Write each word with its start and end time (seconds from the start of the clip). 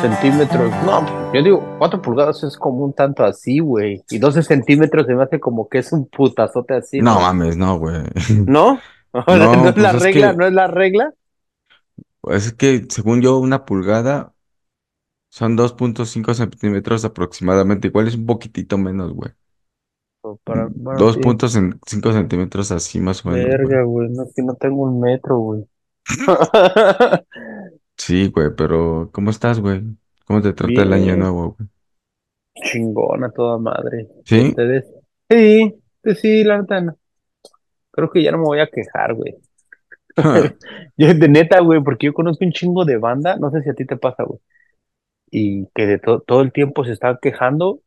centímetros. 0.00 0.70
No, 0.84 1.32
yo 1.32 1.42
digo, 1.42 1.76
4 1.78 2.00
pulgadas 2.02 2.42
es 2.44 2.56
como 2.56 2.84
un 2.84 2.92
tanto 2.92 3.24
así, 3.24 3.58
güey. 3.60 4.02
Y 4.10 4.18
12 4.18 4.42
centímetros 4.42 5.06
se 5.06 5.14
me 5.14 5.22
hace 5.22 5.40
como 5.40 5.68
que 5.68 5.78
es 5.78 5.92
un 5.92 6.06
putazote 6.06 6.74
así. 6.74 7.00
No 7.00 7.20
mames, 7.20 7.56
no, 7.56 7.78
güey. 7.78 8.02
¿No? 8.46 8.78
¿No, 9.12 9.24
No, 9.26 9.68
es 9.68 9.76
la 9.76 9.90
pues 9.92 9.94
es 9.94 10.02
regla? 10.02 10.30
que- 10.30 10.36
¿No 10.36 10.46
es 10.46 10.52
la 10.52 10.66
regla? 10.68 11.12
Pues 12.20 12.46
es 12.46 12.52
que 12.52 12.86
según 12.88 13.20
yo, 13.20 13.38
una 13.38 13.64
pulgada 13.64 14.32
son 15.28 15.56
2.5 15.56 16.34
centímetros 16.34 17.04
aproximadamente. 17.04 17.88
Igual 17.88 18.08
es 18.08 18.14
un 18.14 18.26
poquitito 18.26 18.78
menos, 18.78 19.12
güey. 19.12 19.32
O 20.22 20.36
para- 20.44 20.68
sí. 20.68 20.74
2.5 20.76 22.12
centímetros 22.12 22.70
así 22.70 23.00
más 23.00 23.24
o 23.26 23.30
menos. 23.30 23.46
Verga, 23.48 23.82
güey. 23.82 24.08
No, 24.10 24.22
es 24.22 24.32
que 24.34 24.42
no 24.42 24.54
tengo 24.54 24.82
un 24.82 25.00
metro, 25.00 25.38
güey. 25.38 25.64
Sí, 28.04 28.26
güey, 28.34 28.48
pero 28.56 29.10
¿cómo 29.12 29.30
estás, 29.30 29.60
güey? 29.60 29.80
¿Cómo 30.26 30.42
te 30.42 30.52
trata 30.52 30.82
el 30.82 30.92
año 30.92 31.04
Bien. 31.04 31.20
nuevo, 31.20 31.54
güey? 31.56 31.68
Chingona 32.64 33.30
toda 33.30 33.58
madre. 33.58 34.08
¿Sí? 34.24 34.48
¿Ustedes? 34.48 34.92
Sí, 35.30 35.72
pues 36.02 36.18
sí, 36.18 36.42
la 36.42 36.60
neta 36.60 36.80
no. 36.80 36.96
Creo 37.92 38.10
que 38.10 38.24
ya 38.24 38.32
no 38.32 38.38
me 38.38 38.44
voy 38.44 38.58
a 38.58 38.66
quejar, 38.66 39.14
güey. 39.14 39.36
Yo, 40.96 41.14
de 41.14 41.28
neta, 41.28 41.60
güey, 41.60 41.80
porque 41.80 42.06
yo 42.06 42.12
conozco 42.12 42.44
un 42.44 42.50
chingo 42.50 42.84
de 42.84 42.96
banda, 42.96 43.36
no 43.36 43.52
sé 43.52 43.62
si 43.62 43.70
a 43.70 43.74
ti 43.74 43.86
te 43.86 43.96
pasa, 43.96 44.24
güey, 44.24 44.40
y 45.30 45.66
que 45.74 45.86
de 45.86 45.98
to- 46.00 46.20
todo 46.20 46.40
el 46.42 46.52
tiempo 46.52 46.84
se 46.84 46.92
están 46.92 47.18
quejando, 47.22 47.82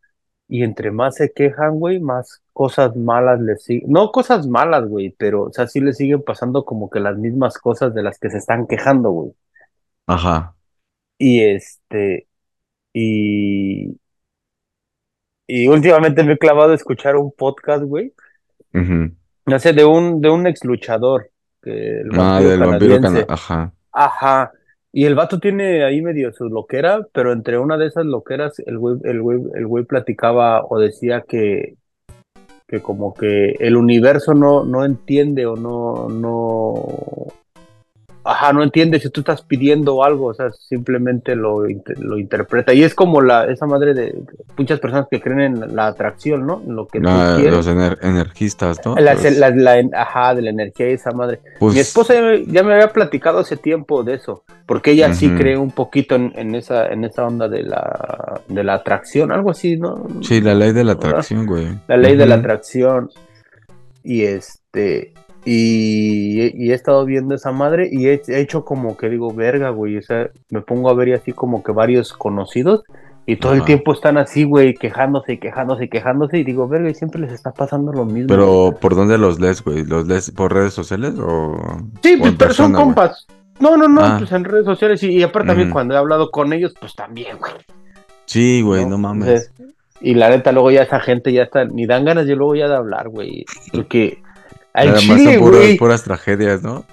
y 0.47 0.63
entre 0.63 0.91
más 0.91 1.15
se 1.15 1.33
quejan, 1.33 1.77
güey, 1.77 1.99
más 1.99 2.41
cosas 2.53 2.95
malas 2.95 3.41
les 3.41 3.63
siguen, 3.65 3.91
no 3.91 4.11
cosas 4.13 4.47
malas, 4.47 4.87
güey, 4.87 5.09
pero, 5.19 5.43
o 5.43 5.51
sea, 5.53 5.67
sí 5.67 5.81
les 5.81 5.97
siguen 5.97 6.23
pasando 6.23 6.63
como 6.63 6.89
que 6.89 7.01
las 7.01 7.17
mismas 7.17 7.57
cosas 7.57 7.93
de 7.93 8.01
las 8.01 8.17
que 8.17 8.29
se 8.29 8.37
están 8.37 8.65
quejando, 8.65 9.11
güey. 9.11 9.33
Ajá. 10.07 10.55
Y 11.17 11.41
este, 11.43 12.27
y, 12.93 13.97
y 15.47 15.67
últimamente 15.67 16.23
me 16.23 16.33
he 16.33 16.37
clavado 16.37 16.71
a 16.71 16.75
escuchar 16.75 17.15
un 17.15 17.31
podcast, 17.31 17.83
güey, 17.83 18.13
ujú. 18.73 19.11
no 19.45 19.59
sé, 19.59 19.73
de 19.73 19.85
un, 19.85 20.21
de 20.21 20.29
un 20.29 20.47
ex 20.47 20.63
luchador, 20.65 21.29
que 21.61 22.01
el 22.01 22.09
Ah, 22.13 22.17
vampiro 22.17 22.49
del 22.51 22.59
vampiro 22.59 22.95
canadiense. 22.95 23.25
cana- 23.25 23.33
Ajá. 23.33 23.73
Ajá. 23.91 24.51
Y 24.91 25.05
el 25.05 25.15
vato 25.15 25.39
tiene 25.39 25.83
ahí 25.83 26.01
medio 26.01 26.31
su 26.31 26.45
loquera, 26.49 27.05
pero 27.13 27.33
entre 27.33 27.57
una 27.57 27.77
de 27.77 27.87
esas 27.87 28.05
loqueras, 28.05 28.59
el 28.65 28.77
güey, 28.77 28.97
el 29.03 29.21
güey, 29.21 29.39
el 29.55 29.67
güey 29.67 29.83
platicaba 29.83 30.63
o 30.65 30.79
decía 30.79 31.21
que, 31.27 31.75
que 32.67 32.81
como 32.81 33.13
que 33.13 33.51
el 33.59 33.75
universo 33.75 34.33
no, 34.33 34.63
no 34.63 34.85
entiende 34.85 35.45
o 35.45 35.55
no, 35.57 36.07
no, 36.09 36.75
ajá, 38.25 38.51
no 38.53 38.63
entiende 38.63 38.99
si 38.99 39.09
tú 39.11 39.21
estás 39.21 39.41
pidiendo 39.43 40.03
algo, 40.03 40.25
o 40.25 40.33
sea, 40.33 40.51
simplemente 40.51 41.35
lo, 41.35 41.69
inter- 41.69 41.99
lo 41.99 42.17
interpreta. 42.17 42.73
Y 42.73 42.83
es 42.83 42.95
como 42.95 43.21
la, 43.21 43.45
esa 43.45 43.65
madre 43.67 43.93
de 43.93 44.15
muchas 44.57 44.79
personas 44.79 45.05
que 45.09 45.21
creen 45.21 45.39
en 45.41 45.75
la 45.75 45.87
atracción, 45.87 46.45
¿no? 46.45 46.61
En 46.65 46.75
lo 46.75 46.87
que 46.87 46.99
tú 46.99 47.07
Ah, 47.07 47.35
quieres. 47.37 47.53
los 47.53 47.67
ener- 47.67 47.97
energistas, 48.01 48.79
¿no? 48.85 48.95
La, 48.95 49.13
la- 49.13 49.49
la- 49.51 49.89
ajá, 50.01 50.33
de 50.35 50.41
la 50.41 50.49
energía 50.49 50.89
y 50.89 50.93
esa 50.93 51.11
madre. 51.11 51.39
pues, 51.59 51.75
Mi 51.75 51.79
esposa 51.79 52.15
ya 52.15 52.21
me, 52.21 52.45
ya 52.45 52.63
me 52.63 52.73
había 52.73 52.91
platicado 52.91 53.39
hace 53.39 53.57
tiempo 53.57 54.03
de 54.03 54.15
eso, 54.15 54.43
porque 54.65 54.91
ella 54.91 55.13
sí 55.13 55.29
cree 55.29 55.55
un 55.57 55.71
poquito 55.71 56.15
en, 56.15 56.33
en 56.35 56.55
esa, 56.55 56.87
en 56.87 57.03
esa 57.05 57.25
onda 57.25 57.47
de 57.47 57.61
la, 57.63 58.41
de 58.47 58.63
la 58.63 58.73
atracción, 58.73 59.31
algo 59.31 59.51
así, 59.51 59.77
¿no? 59.77 60.07
Sí, 60.21 60.41
la 60.41 60.55
ley 60.55 60.71
de 60.73 60.83
la 60.83 60.93
atracción, 60.93 61.45
güey. 61.45 61.67
La 61.87 61.97
ley 61.97 62.15
de 62.17 62.25
la 62.25 62.35
atracción. 62.35 63.09
Y 64.03 64.23
este, 64.23 65.13
y, 65.45 66.51
y 66.65 66.71
he 66.71 66.73
estado 66.73 67.05
viendo 67.05 67.35
esa 67.35 67.51
madre 67.51 67.87
y 67.91 68.07
he, 68.07 68.21
he 68.27 68.39
hecho 68.39 68.65
como 68.65 68.97
que 68.97 69.09
digo, 69.09 69.31
verga, 69.33 69.69
güey, 69.69 69.97
o 69.97 70.01
sea, 70.01 70.29
me 70.49 70.61
pongo 70.61 70.89
a 70.89 70.93
ver 70.93 71.09
y 71.09 71.13
así 71.13 71.31
como 71.33 71.63
que 71.63 71.71
varios 71.71 72.13
conocidos 72.13 72.83
y 73.27 73.37
todo 73.37 73.53
el 73.53 73.63
tiempo 73.63 73.91
están 73.93 74.17
así, 74.17 74.43
güey, 74.43 74.75
quejándose 74.75 75.33
y 75.33 75.37
quejándose 75.39 75.85
y 75.85 75.89
quejándose 75.89 76.37
y 76.37 76.43
digo, 76.43 76.67
verga, 76.67 76.89
y 76.89 76.93
siempre 76.93 77.19
les 77.21 77.31
está 77.31 77.51
pasando 77.51 77.91
lo 77.91 78.05
mismo. 78.05 78.27
Pero, 78.27 78.75
¿por 78.79 78.95
dónde 78.95 79.17
los 79.17 79.39
lees, 79.39 79.63
güey? 79.63 79.83
¿Los 79.83 80.05
lees 80.07 80.29
por 80.29 80.53
redes 80.53 80.73
sociales 80.73 81.15
o, 81.19 81.55
Sí, 82.03 82.15
o 82.15 82.19
pues, 82.19 82.31
en 82.31 82.37
pero 82.37 82.53
son 82.53 82.71
güey? 82.73 82.83
compas. 82.83 83.25
No, 83.59 83.77
no, 83.77 83.87
no, 83.87 84.01
Ah. 84.01 84.15
pues 84.19 84.31
en 84.31 84.43
redes 84.43 84.65
sociales 84.65 85.01
y, 85.01 85.07
y 85.11 85.23
aparte 85.23 85.47
también 85.47 85.69
Ujú. 85.69 85.73
cuando 85.73 85.93
he 85.95 85.97
hablado 85.97 86.29
con 86.29 86.53
ellos, 86.53 86.75
pues 86.79 86.93
también, 86.93 87.37
güey. 87.39 87.53
Sí, 88.25 88.61
güey, 88.61 88.83
¿no? 88.83 88.91
no 88.91 88.97
mames. 88.99 89.27
Entonces, 89.27 89.51
y 90.01 90.13
la 90.13 90.29
neta, 90.29 90.51
luego 90.51 90.69
ya 90.71 90.83
esa 90.83 90.99
gente 90.99 91.31
ya 91.33 91.43
está, 91.43 91.65
ni 91.65 91.85
dan 91.87 92.05
ganas 92.05 92.27
de 92.27 92.35
luego 92.35 92.53
ya 92.55 92.67
de 92.67 92.75
hablar, 92.75 93.09
güey. 93.09 93.45
Porque 93.73 94.19
al 94.75 94.87
Nada 94.87 94.93
más 94.93 95.01
chile, 95.01 95.39
son 95.39 95.77
puras, 95.77 96.03
tragedias, 96.03 96.61
¿no? 96.61 96.85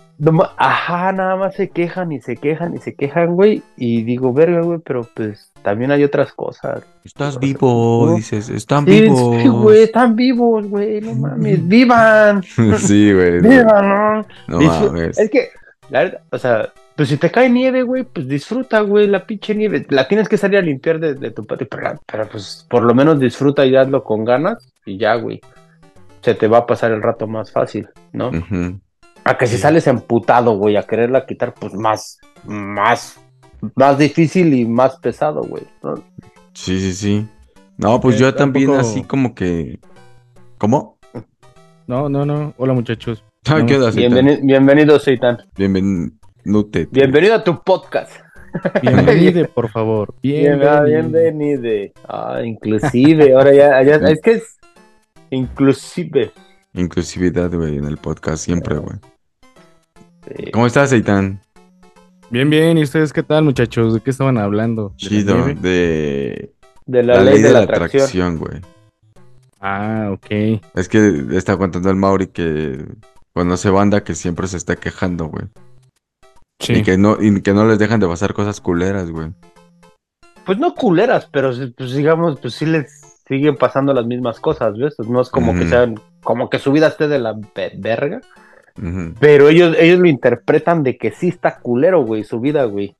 ajá, 0.56 1.12
nada 1.12 1.36
más 1.36 1.54
se 1.56 1.68
quejan 1.70 2.12
y 2.12 2.20
se 2.20 2.36
quejan 2.36 2.74
y 2.76 2.78
se 2.78 2.94
quejan, 2.94 3.34
güey. 3.34 3.62
Y 3.76 4.02
digo, 4.02 4.32
verga, 4.32 4.60
güey, 4.60 4.78
pero 4.84 5.06
pues 5.14 5.50
también 5.62 5.90
hay 5.90 6.04
otras 6.04 6.32
cosas. 6.32 6.84
Estás 7.04 7.40
vivo, 7.40 8.06
¿no? 8.10 8.16
dices, 8.16 8.48
están 8.48 8.84
Sí, 8.84 9.00
vivos. 9.02 9.42
sí, 9.42 9.48
güey, 9.48 9.82
están 9.82 10.14
vivos, 10.14 10.66
güey, 10.68 11.00
no 11.00 11.14
mames, 11.16 11.66
vivan, 11.66 12.42
sí, 12.78 13.12
güey. 13.12 13.40
vivan, 13.40 13.88
¿no? 13.88 14.26
no 14.48 14.60
mames. 14.60 15.18
Es 15.18 15.28
que, 15.30 15.48
la 15.90 16.04
verdad, 16.04 16.20
o 16.30 16.38
sea, 16.38 16.72
pues 16.94 17.08
si 17.08 17.16
te 17.16 17.30
cae 17.30 17.50
nieve, 17.50 17.82
güey, 17.82 18.04
pues 18.04 18.28
disfruta, 18.28 18.80
güey, 18.82 19.08
la 19.08 19.26
pinche 19.26 19.54
nieve. 19.56 19.84
La 19.88 20.06
tienes 20.06 20.28
que 20.28 20.36
salir 20.36 20.58
a 20.58 20.62
limpiar 20.62 21.00
de, 21.00 21.14
de 21.14 21.30
tu 21.32 21.44
patio, 21.44 21.66
pero, 21.68 21.98
pero, 22.06 22.28
pues 22.28 22.64
por 22.70 22.84
lo 22.84 22.94
menos 22.94 23.18
disfruta 23.18 23.66
y 23.66 23.74
hazlo 23.74 24.04
con 24.04 24.24
ganas 24.24 24.68
y 24.86 24.98
ya, 24.98 25.14
güey. 25.16 25.40
Se 26.22 26.34
te 26.34 26.48
va 26.48 26.58
a 26.58 26.66
pasar 26.66 26.92
el 26.92 27.02
rato 27.02 27.26
más 27.26 27.50
fácil, 27.52 27.88
¿no? 28.12 28.30
A 29.24 29.38
que 29.38 29.46
si 29.46 29.56
sales 29.58 29.86
emputado, 29.86 30.56
güey, 30.56 30.76
a 30.76 30.82
quererla 30.84 31.26
quitar, 31.26 31.54
pues 31.54 31.74
más, 31.74 32.18
más, 32.44 33.20
más 33.76 33.98
difícil 33.98 34.54
y 34.54 34.64
más 34.64 34.96
pesado, 34.98 35.42
güey. 35.42 35.64
¿no? 35.82 35.94
Sí, 36.54 36.78
sí, 36.80 36.92
sí. 36.92 37.28
No, 37.76 38.00
pues 38.00 38.16
Eh, 38.16 38.20
yo 38.20 38.34
también 38.34 38.66
tampoco- 38.70 38.88
así 38.88 39.02
como 39.02 39.34
que... 39.34 39.78
¿Cómo? 40.58 40.98
No, 41.86 42.08
no, 42.08 42.24
no. 42.24 42.54
Hola, 42.56 42.72
muchachos. 42.72 43.24
Ah, 43.48 43.58
No, 43.58 43.66
¿Qué 43.66 43.74
onda, 43.74 43.90
Seitan? 43.90 44.12
Bienveni- 44.12 44.40
bienvenido, 44.46 44.98
Seitan. 45.00 45.38
Bienvenute. 45.56 46.86
Bienvenido 46.92 47.34
a 47.34 47.42
tu 47.42 47.60
podcast. 47.62 48.12
Bienvenide, 48.80 49.46
por 49.54 49.68
favor. 49.70 50.14
Bien, 50.22 50.62
ah, 50.62 50.82
Bienvenide. 50.82 51.30
bienvenido. 51.32 51.92
Ah, 52.08 52.40
inclusive, 52.44 53.34
ahora 53.34 53.52
ya, 53.52 53.82
ya- 53.82 53.96
es 54.08 54.20
que 54.20 54.30
es 54.32 54.51
inclusive. 55.32 56.32
Inclusividad, 56.74 57.52
güey, 57.52 57.76
en 57.76 57.84
el 57.84 57.96
podcast 57.96 58.44
siempre, 58.44 58.76
güey. 58.76 58.96
¿Cómo 60.52 60.66
estás, 60.66 60.90
Seitan? 60.90 61.40
Bien, 62.30 62.48
bien. 62.48 62.78
¿Y 62.78 62.84
ustedes 62.84 63.12
qué 63.12 63.22
tal, 63.22 63.44
muchachos? 63.44 63.94
¿De 63.94 64.00
qué 64.00 64.10
estaban 64.10 64.38
hablando? 64.38 64.90
¿De 64.90 64.94
la 64.94 65.08
Chido, 65.08 65.46
de 65.60 66.54
de 66.86 67.02
la, 67.02 67.20
ley, 67.20 67.40
de 67.40 67.52
la 67.52 67.60
atracción. 67.60 68.38
güey. 68.38 68.60
Ah, 69.60 70.10
ok. 70.12 70.60
Es 70.74 70.88
que 70.88 71.24
está 71.32 71.56
contando 71.56 71.90
el 71.90 71.96
Mauri 71.96 72.28
que 72.28 72.84
conoce 73.32 73.70
banda 73.70 74.02
que 74.02 74.14
siempre 74.14 74.48
se 74.48 74.56
está 74.56 74.76
quejando, 74.76 75.26
güey. 75.26 75.44
Sí. 76.58 76.74
Y 76.74 76.82
que 76.82 76.96
no, 76.96 77.16
y 77.20 77.40
que 77.42 77.52
no 77.52 77.66
les 77.66 77.78
dejan 77.78 78.00
de 78.00 78.08
pasar 78.08 78.34
cosas 78.34 78.60
culeras, 78.60 79.10
güey. 79.10 79.32
Pues 80.44 80.58
no 80.58 80.74
culeras, 80.74 81.28
pero 81.32 81.52
pues 81.76 81.92
digamos, 81.92 82.40
pues 82.40 82.54
sí 82.54 82.66
les 82.66 83.11
siguen 83.38 83.56
pasando 83.56 83.94
las 83.94 84.04
mismas 84.06 84.38
cosas, 84.40 84.76
¿ves? 84.76 84.96
No 85.08 85.20
es 85.20 85.30
como 85.30 85.54
que 85.54 85.66
sean, 85.66 85.94
como 86.22 86.50
que 86.50 86.58
su 86.58 86.70
vida 86.72 86.88
esté 86.88 87.08
de 87.08 87.18
la 87.18 87.32
ve- 87.54 87.72
verga, 87.78 88.20
pero 89.20 89.48
ellos, 89.48 89.76
ellos 89.78 89.98
lo 90.00 90.06
interpretan 90.08 90.82
de 90.82 90.96
que 90.96 91.10
sí 91.12 91.28
está 91.28 91.58
culero, 91.60 92.04
güey, 92.04 92.24
su 92.24 92.40
vida, 92.40 92.64
güey. 92.64 92.94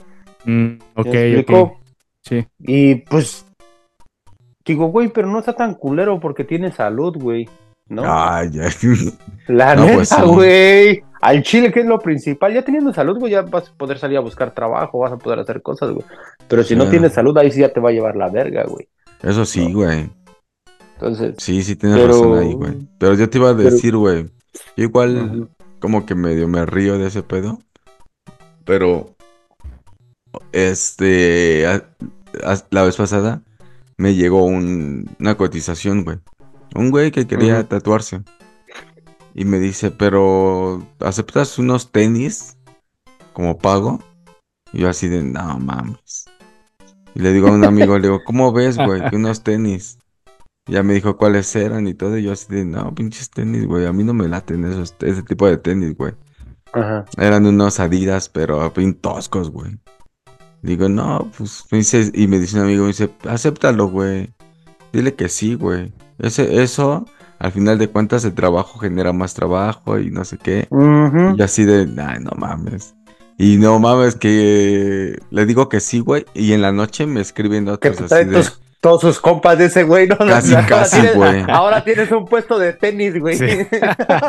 Mm, 0.44 0.72
ok, 0.96 1.06
¿Me 1.06 1.26
explico? 1.36 1.60
ok. 1.60 1.72
Sí. 2.22 2.46
Y 2.60 2.94
pues, 2.96 3.44
digo, 4.64 4.86
güey, 4.86 5.08
pero 5.08 5.28
no 5.28 5.38
está 5.38 5.52
tan 5.54 5.74
culero 5.74 6.20
porque 6.20 6.44
tiene 6.44 6.70
salud, 6.72 7.16
güey, 7.18 7.48
¿no? 7.88 8.02
Ay, 8.06 8.50
ya. 8.52 8.68
La 9.48 9.74
No, 9.74 9.86
pues 9.86 10.10
neta, 10.10 10.22
sí. 10.24 10.28
güey. 10.30 11.02
Al 11.20 11.42
chile, 11.42 11.70
que 11.70 11.80
es 11.80 11.86
lo 11.86 11.98
principal. 12.00 12.52
Ya 12.52 12.62
teniendo 12.62 12.92
salud, 12.92 13.16
güey, 13.18 13.32
ya 13.32 13.42
vas 13.42 13.68
a 13.68 13.74
poder 13.76 13.98
salir 13.98 14.18
a 14.18 14.20
buscar 14.20 14.52
trabajo, 14.52 14.98
vas 14.98 15.12
a 15.12 15.18
poder 15.18 15.38
hacer 15.38 15.62
cosas, 15.62 15.90
güey. 15.92 16.04
Pero 16.48 16.64
si 16.64 16.74
no 16.74 16.88
tienes 16.88 17.12
salud, 17.12 17.36
ahí 17.38 17.50
sí 17.52 17.60
ya 17.60 17.72
te 17.72 17.78
va 17.80 17.90
a 17.90 17.92
llevar 17.92 18.16
la 18.16 18.28
verga, 18.28 18.64
güey. 18.64 18.88
Eso 19.22 19.44
sí, 19.44 19.68
No. 19.68 19.78
güey. 19.78 20.10
Entonces, 21.02 21.34
Sí, 21.38 21.62
sí 21.64 21.74
tienes 21.76 21.98
Pero- 21.98 22.12
razón 22.12 22.38
ahí, 22.38 22.52
güey. 22.54 22.88
Pero 22.98 23.14
yo 23.14 23.28
te 23.28 23.38
iba 23.38 23.50
a 23.50 23.56
Pero- 23.56 23.70
decir, 23.70 23.96
güey. 23.96 24.30
Yo 24.76 24.84
igual 24.84 25.48
como 25.80 26.06
que 26.06 26.14
medio 26.14 26.46
me 26.46 26.64
río 26.64 26.96
de 26.98 27.08
ese 27.08 27.22
pedo. 27.24 27.58
Pero 28.64 29.16
este 30.52 31.66
a- 31.66 31.84
a- 32.44 32.62
la 32.70 32.82
vez 32.84 32.96
pasada 32.96 33.42
me 33.96 34.14
llegó 34.14 34.44
un- 34.44 35.10
una 35.18 35.36
cotización, 35.36 36.04
güey. 36.04 36.18
Un 36.74 36.90
güey 36.90 37.10
que 37.10 37.26
quería 37.26 37.68
tatuarse. 37.68 38.22
Y 39.34 39.44
me 39.44 39.58
dice, 39.58 39.90
pero 39.90 40.86
¿aceptas 41.00 41.58
unos 41.58 41.90
tenis 41.90 42.56
como 43.32 43.58
pago? 43.58 44.00
Y 44.72 44.80
yo 44.80 44.88
así 44.88 45.08
de, 45.08 45.22
no 45.22 45.58
mames. 45.58 46.26
Y 47.14 47.20
le 47.20 47.32
digo 47.32 47.48
a 47.48 47.52
un 47.52 47.64
amigo, 47.64 47.96
le 47.98 48.08
digo, 48.08 48.20
¿cómo 48.24 48.52
ves, 48.52 48.76
güey? 48.78 49.02
Que 49.10 49.16
unos 49.16 49.42
tenis. 49.42 49.98
Ya 50.66 50.82
me 50.82 50.94
dijo 50.94 51.16
cuáles 51.16 51.54
eran 51.56 51.86
y 51.88 51.94
todo. 51.94 52.16
Y 52.18 52.22
yo 52.24 52.32
así 52.32 52.46
de, 52.54 52.64
no, 52.64 52.94
pinches 52.94 53.30
tenis, 53.30 53.66
güey. 53.66 53.86
A 53.86 53.92
mí 53.92 54.04
no 54.04 54.14
me 54.14 54.28
laten 54.28 54.64
esos, 54.64 54.94
ese 55.00 55.22
tipo 55.22 55.46
de 55.46 55.56
tenis, 55.56 55.96
güey. 55.96 56.12
ajá. 56.72 57.04
Eran 57.16 57.46
unos 57.46 57.80
Adidas, 57.80 58.28
pero 58.28 58.70
bien 58.70 58.94
toscos, 58.94 59.50
güey. 59.50 59.78
Digo, 60.62 60.88
no, 60.88 61.30
pues, 61.36 61.64
me 61.72 61.78
dice, 61.78 62.10
y 62.14 62.28
me 62.28 62.38
dice 62.38 62.56
un 62.56 62.64
amigo, 62.64 62.82
me 62.82 62.88
dice, 62.88 63.10
acéptalo, 63.28 63.88
güey. 63.88 64.32
Dile 64.92 65.14
que 65.14 65.28
sí, 65.28 65.54
güey. 65.54 65.92
Ese, 66.18 66.62
eso, 66.62 67.04
al 67.40 67.50
final 67.50 67.78
de 67.78 67.88
cuentas, 67.88 68.24
el 68.24 68.34
trabajo 68.34 68.78
genera 68.78 69.12
más 69.12 69.34
trabajo 69.34 69.98
y 69.98 70.10
no 70.10 70.24
sé 70.24 70.38
qué. 70.38 70.68
Ujú. 70.70 71.34
Y 71.36 71.42
así 71.42 71.64
de, 71.64 71.88
ay, 72.00 72.20
no 72.22 72.30
mames. 72.38 72.94
Y 73.38 73.56
no 73.56 73.80
mames, 73.80 74.14
que 74.14 75.18
le 75.30 75.46
digo 75.46 75.68
que 75.68 75.80
sí, 75.80 75.98
güey. 75.98 76.24
Y 76.34 76.52
en 76.52 76.62
la 76.62 76.70
noche 76.70 77.06
me 77.06 77.20
escriben 77.20 77.68
otros 77.68 78.00
así 78.00 78.24
de, 78.26 78.36
tus- 78.36 78.60
todos 78.82 79.00
sus 79.00 79.20
compas 79.20 79.56
de 79.58 79.66
ese 79.66 79.84
güey, 79.84 80.08
¿no? 80.08 80.18
Casi, 80.18 80.54
Ahora 80.54 80.66
casi, 80.66 80.96
tienes- 81.00 81.14
güey. 81.14 81.44
Ahora 81.48 81.84
tienes 81.84 82.10
un 82.10 82.26
puesto 82.26 82.58
de 82.58 82.72
tenis, 82.72 83.18
güey. 83.18 83.36
Sí. 83.38 83.46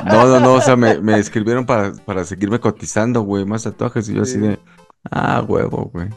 No, 0.06 0.28
no, 0.28 0.40
no, 0.40 0.54
o 0.54 0.62
sea, 0.62 0.76
me, 0.76 1.00
me 1.02 1.18
escribieron 1.18 1.66
para, 1.66 1.92
para 2.06 2.24
seguirme 2.24 2.60
cotizando, 2.60 3.22
güey, 3.22 3.46
más 3.46 3.64
tatuajes. 3.64 4.08
Y 4.10 4.14
yo 4.14 4.22
así 4.22 4.34
Sí. 4.34 4.40
de, 4.40 4.60
ah, 5.12 5.44
huevo, 5.48 5.90
güey. 5.92 6.08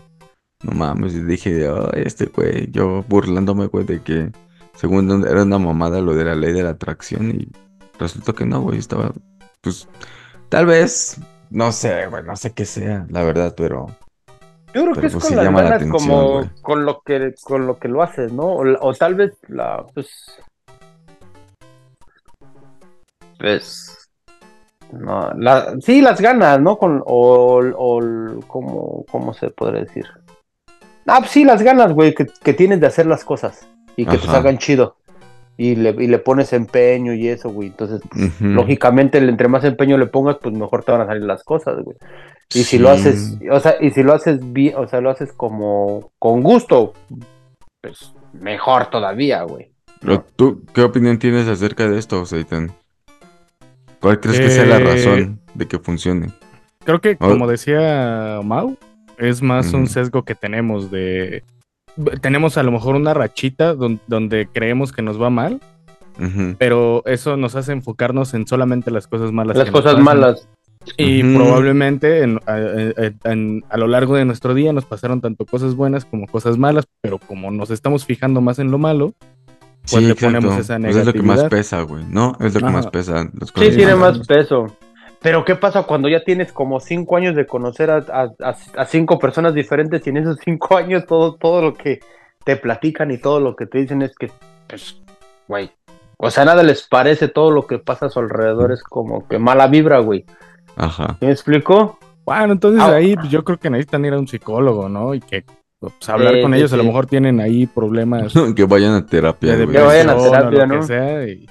No 0.62 0.72
mames, 0.72 1.14
y 1.14 1.20
dije, 1.22 1.66
oh, 1.68 1.90
este 1.94 2.26
güey, 2.26 2.70
yo 2.70 3.04
burlándome, 3.08 3.66
güey, 3.66 3.86
de 3.86 4.00
que 4.02 4.30
según 4.74 5.26
era 5.26 5.42
una 5.44 5.58
mamada 5.58 6.00
lo 6.02 6.14
de 6.14 6.24
la 6.26 6.34
ley 6.34 6.52
de 6.52 6.62
la 6.62 6.70
atracción. 6.70 7.30
Y 7.30 7.48
resultó 7.98 8.34
que 8.34 8.44
no, 8.44 8.60
güey, 8.60 8.78
estaba, 8.78 9.12
pues, 9.62 9.88
tal 10.50 10.66
vez, 10.66 11.16
no 11.50 11.72
sé, 11.72 12.06
güey, 12.08 12.22
no 12.22 12.36
sé 12.36 12.52
qué 12.52 12.66
sea, 12.66 13.06
la 13.08 13.22
verdad, 13.24 13.54
pero 13.56 13.86
Yo 14.76 14.82
creo 14.82 14.94
Pero 14.94 15.00
que 15.00 15.06
es 15.06 15.12
pues 15.14 15.24
con 15.24 15.30
sí 15.30 15.36
las 15.36 15.44
la 15.46 15.62
ganas 15.62 15.90
como 15.90 16.50
con 16.60 16.84
lo 16.84 17.00
que 17.00 17.34
con 17.42 17.66
lo 17.66 17.78
que 17.78 17.88
lo 17.88 18.02
haces, 18.02 18.30
¿no? 18.30 18.56
O, 18.56 18.92
tal 18.92 19.14
vez 19.14 19.32
la 19.48 19.86
pues 19.94 20.38
pues 23.38 24.06
no, 24.92 25.32
la, 25.32 25.76
sí 25.80 26.02
las 26.02 26.20
ganas, 26.20 26.60
¿no? 26.60 26.76
Con 26.76 27.02
o, 27.06 27.62
o 27.74 28.40
como 28.46 29.06
cómo 29.10 29.32
se 29.32 29.48
podría 29.48 29.84
decir. 29.84 30.04
Ah, 31.06 31.20
pues 31.20 31.30
sí 31.30 31.44
las 31.46 31.62
ganas, 31.62 31.94
güey, 31.94 32.14
que, 32.14 32.26
que 32.26 32.52
tienes 32.52 32.78
de 32.78 32.86
hacer 32.86 33.06
las 33.06 33.24
cosas 33.24 33.66
y 33.96 34.04
que 34.04 34.18
te 34.18 34.26
salgan 34.26 34.58
chido. 34.58 34.96
Y 35.56 35.74
le, 35.74 35.88
y 35.92 36.06
le 36.06 36.18
pones 36.18 36.52
empeño 36.52 37.14
y 37.14 37.28
eso, 37.28 37.48
güey. 37.48 37.68
Entonces, 37.68 38.02
pues, 38.10 38.26
ujú. 38.26 38.44
lógicamente, 38.48 39.16
entre 39.16 39.48
más 39.48 39.64
empeño 39.64 39.96
le 39.96 40.04
pongas, 40.04 40.36
pues 40.36 40.54
mejor 40.54 40.84
te 40.84 40.92
van 40.92 41.00
a 41.00 41.06
salir 41.06 41.22
las 41.22 41.42
cosas, 41.44 41.82
güey. 41.82 41.96
Y 42.54 42.58
si 42.60 42.64
Sí. 42.64 42.78
lo 42.78 42.90
haces, 42.90 43.38
o 43.50 43.60
sea, 43.60 43.74
y 43.80 43.90
si 43.90 44.02
lo 44.02 44.12
haces 44.14 44.38
bien, 44.52 44.76
o 44.76 44.86
sea, 44.86 45.00
lo 45.00 45.10
haces 45.10 45.32
como 45.32 46.12
con 46.18 46.42
gusto, 46.42 46.92
pues 47.82 48.12
mejor 48.32 48.86
todavía, 48.90 49.42
güey. 49.42 49.72
Pero 50.00 50.24
tú, 50.36 50.62
¿qué 50.74 50.82
opinión 50.82 51.18
tienes 51.18 51.48
acerca 51.48 51.88
de 51.88 51.98
esto, 51.98 52.24
Seitan? 52.26 52.72
¿Cuál 54.00 54.20
crees 54.20 54.38
que 54.40 54.50
sea 54.50 54.66
la 54.66 54.76
Eh, 54.76 54.84
razón 54.84 55.40
de 55.54 55.66
que 55.66 55.78
funcione? 55.78 56.28
Creo 56.84 57.00
que, 57.00 57.16
Oh. 57.18 57.28
como 57.28 57.48
decía 57.48 58.40
Mau, 58.44 58.76
es 59.18 59.42
más 59.42 59.72
un 59.72 59.86
sesgo 59.88 60.24
que 60.24 60.34
tenemos 60.34 60.90
de... 60.90 61.42
Tenemos 62.20 62.58
a 62.58 62.62
lo 62.62 62.70
mejor 62.72 62.94
una 62.94 63.14
rachita 63.14 63.74
don- 63.74 64.00
donde 64.06 64.46
creemos 64.52 64.92
que 64.92 65.02
nos 65.02 65.20
va 65.20 65.30
mal, 65.30 65.60
pero 66.58 67.02
eso 67.06 67.36
nos 67.36 67.56
hace 67.56 67.72
enfocarnos 67.72 68.34
en 68.34 68.46
solamente 68.46 68.90
las 68.90 69.06
cosas 69.08 69.32
malas. 69.32 69.56
Las 69.56 69.66
que 69.66 69.72
cosas 69.72 69.98
malas. 69.98 70.46
Y 70.96 71.22
probablemente 71.34 72.22
en- 72.22 72.40
a, 72.46 72.52
a- 72.52 73.30
en- 73.32 73.64
a 73.68 73.76
lo 73.76 73.86
largo 73.86 74.14
de 74.16 74.24
nuestro 74.24 74.54
día 74.54 74.72
nos 74.72 74.84
pasaron 74.84 75.20
tanto 75.20 75.44
cosas 75.44 75.74
buenas 75.74 76.04
como 76.04 76.26
cosas 76.26 76.58
malas, 76.58 76.86
pero 77.00 77.18
como 77.18 77.50
nos 77.50 77.70
estamos 77.70 78.04
fijando 78.04 78.40
más 78.40 78.58
en 78.58 78.70
lo 78.70 78.78
malo, 78.78 79.14
pues 79.90 80.02
le 80.04 80.14
ponemos 80.14 80.56
esa 80.58 80.78
Pues 80.78 80.96
es 80.96 81.06
lo 81.06 81.12
que 81.12 81.18
más 81.22 81.36
negatividad. 81.38 81.50
pesa, 81.50 81.82
güey, 81.82 82.04
¿no? 82.08 82.36
Es 82.40 82.54
lo 82.54 82.60
que 82.60 82.66
Ajá. 82.66 82.76
más 82.76 82.86
pesa. 82.88 83.14
las 83.38 83.50
Sí, 83.54 83.76
tiene 83.76 83.94
más 83.94 84.18
peso. 84.26 84.66
Pero 85.22 85.44
¿qué 85.44 85.54
pasa 85.56 85.82
cuando 85.84 86.08
ya 86.08 86.22
tienes 86.24 86.52
como 86.52 86.78
cinco 86.80 87.16
años 87.16 87.34
de 87.34 87.46
conocer 87.46 87.90
a, 87.90 87.96
a- 87.98 88.32
a- 88.50 88.56
a 88.82 88.84
cinco 88.84 89.18
personas 89.18 89.54
diferentes 89.54 90.06
y 90.06 90.10
en 90.10 90.18
esos 90.18 90.38
cinco 90.44 90.76
años 90.76 91.06
todo, 91.06 91.34
todo 91.36 91.62
lo 91.62 91.74
que 91.74 92.00
te 92.44 92.56
platican 92.56 93.10
y 93.10 93.18
todo 93.18 93.40
lo 93.40 93.56
que 93.56 93.66
te 93.66 93.78
dicen 93.78 94.02
es 94.02 94.14
que, 94.16 94.30
pues, 94.68 95.00
güey, 95.48 95.70
o 96.18 96.30
sea, 96.30 96.44
nada 96.44 96.62
les 96.62 96.86
parece, 96.86 97.28
todo 97.28 97.50
lo 97.50 97.66
que 97.66 97.78
pasa 97.78 98.06
a 98.06 98.08
su 98.08 98.20
alrededor 98.20 98.72
es 98.72 98.82
como 98.82 99.26
que 99.26 99.38
mala 99.38 99.66
vibra, 99.66 99.98
güey. 99.98 100.24
Ajá. 100.76 101.16
¿Me 101.20 101.30
explico? 101.30 101.98
Bueno, 102.24 102.52
entonces 102.52 102.82
Ah. 102.82 102.94
ahí 102.94 103.14
pues, 103.16 103.28
yo 103.30 103.44
creo 103.44 103.58
que 103.58 103.70
necesitan 103.70 104.04
ir 104.04 104.12
a 104.12 104.18
un 104.18 104.28
psicólogo, 104.28 104.88
¿no? 104.88 105.14
Y 105.14 105.20
que 105.20 105.44
pues, 105.78 105.92
hablar 106.08 106.40
con 106.42 106.54
ellos, 106.54 106.72
a 106.72 106.76
lo 106.76 106.84
mejor 106.84 107.06
tienen 107.06 107.40
ahí 107.40 107.66
problemas 107.66 108.32
que 108.56 108.64
vayan 108.64 108.94
a 108.94 109.06
terapia. 109.06 109.56
Que 109.56 109.64
vayan 109.80 110.10
a 110.10 110.16
terapia, 110.16 110.66
¿no? 110.66 110.80
que 110.80 110.86
sea. 110.86 111.26
y- 111.28 111.46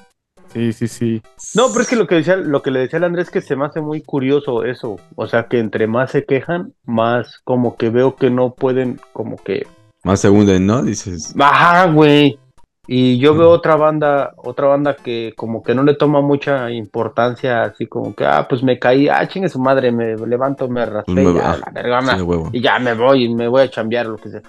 Sí, 0.54 0.72
sí, 0.72 0.88
sí. 0.88 1.22
No, 1.54 1.68
pero 1.70 1.82
es 1.82 1.90
que 1.90 1.98
lo 1.98 2.08
que 2.08 2.16
decía, 2.16 2.38
lo 2.38 2.62
que 2.62 2.72
le 2.72 2.80
decía 2.80 2.96
al 2.98 3.04
Andrés 3.04 3.28
es 3.28 3.32
que 3.34 3.42
se 3.42 3.58
me 3.58 3.66
hace 3.66 3.82
muy 3.82 4.02
curioso 4.02 4.64
eso. 4.64 4.96
O 5.16 5.28
sea, 5.28 5.48
que 5.50 5.60
entre 5.60 5.86
más 5.86 6.12
se 6.12 6.24
quejan, 6.24 6.72
más 6.86 7.42
como 7.44 7.76
que 7.76 7.90
veo 7.90 8.16
que 8.16 8.30
no 8.30 8.54
pueden, 8.54 9.02
como 9.12 9.36
que 9.36 9.68
Más 10.06 10.22
se 10.22 10.30
hunden, 10.30 10.66
¿no? 10.66 10.82
Dices. 10.82 11.36
Ajá, 11.38 11.92
güey. 11.92 12.40
Y 12.88 13.18
yo 13.18 13.36
veo 13.36 13.50
otra 13.50 13.76
banda, 13.76 14.34
otra 14.38 14.68
banda 14.68 14.96
que 14.96 15.34
como 15.36 15.64
que 15.64 15.74
no 15.74 15.84
le 15.84 15.96
toma 15.96 16.22
mucha 16.22 16.70
importancia, 16.72 17.64
así 17.64 17.88
como 17.88 18.14
que, 18.14 18.26
ah, 18.26 18.46
pues 18.48 18.62
me 18.62 18.78
caí, 18.78 19.08
ah, 19.10 19.28
chingue 19.28 19.50
su 19.50 19.60
madre, 19.60 19.92
me 19.92 20.16
levanto, 20.16 20.68
me 20.70 20.86
raspé, 20.86 21.14
Pues 21.14 21.26
me- 21.28 21.34
ya, 21.34 21.52
ah, 21.54 21.58
la 21.66 21.72
verga, 21.72 22.02
Sí, 22.02 22.08
me- 22.12 22.16
de 22.18 22.22
huevo. 22.24 22.50
y 22.54 22.62
ya 22.62 22.78
me 22.80 22.94
voy, 22.94 23.24
y 23.26 23.34
me 23.34 23.48
voy 23.48 23.64
a 23.64 23.70
chambear, 23.70 24.06
lo 24.06 24.18
que 24.18 24.30
sea. 24.30 24.42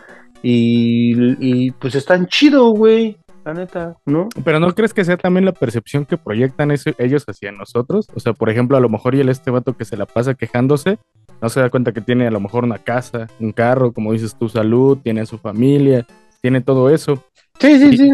Y, 0.42 1.14
y 1.40 1.70
pues 1.72 1.94
están 1.94 2.26
chido, 2.26 2.70
güey, 2.70 3.16
la 3.44 3.54
neta, 3.54 3.96
¿no? 4.06 4.28
Pero 4.44 4.60
¿no 4.60 4.72
crees 4.74 4.92
que 4.94 5.04
sea 5.04 5.16
también 5.16 5.44
la 5.44 5.52
percepción 5.52 6.04
que 6.04 6.16
proyectan 6.16 6.70
eso- 6.70 6.90
ellos 6.98 7.24
hacia 7.26 7.52
nosotros? 7.52 8.06
O 8.14 8.20
sea, 8.20 8.32
por 8.32 8.50
ejemplo, 8.50 8.76
a 8.76 8.80
lo 8.80 8.88
mejor 8.88 9.14
y 9.14 9.20
el 9.20 9.28
este 9.28 9.50
vato 9.50 9.76
que 9.76 9.84
se 9.84 9.96
la 9.96 10.06
pasa 10.06 10.34
quejándose, 10.34 10.98
no 11.42 11.48
se 11.48 11.60
da 11.60 11.70
cuenta 11.70 11.92
que 11.92 12.00
tiene 12.00 12.26
a 12.26 12.30
lo 12.30 12.40
mejor 12.40 12.64
una 12.64 12.78
casa, 12.78 13.26
un 13.40 13.52
carro, 13.52 13.92
como 13.92 14.12
dices 14.12 14.36
tu 14.36 14.48
salud, 14.48 14.98
tiene 15.02 15.22
a 15.22 15.26
su 15.26 15.38
familia, 15.38 16.06
tiene 16.42 16.60
todo 16.60 16.90
eso. 16.90 17.22
Sí, 17.58 17.78
sí, 17.78 17.96
sí. 17.96 18.12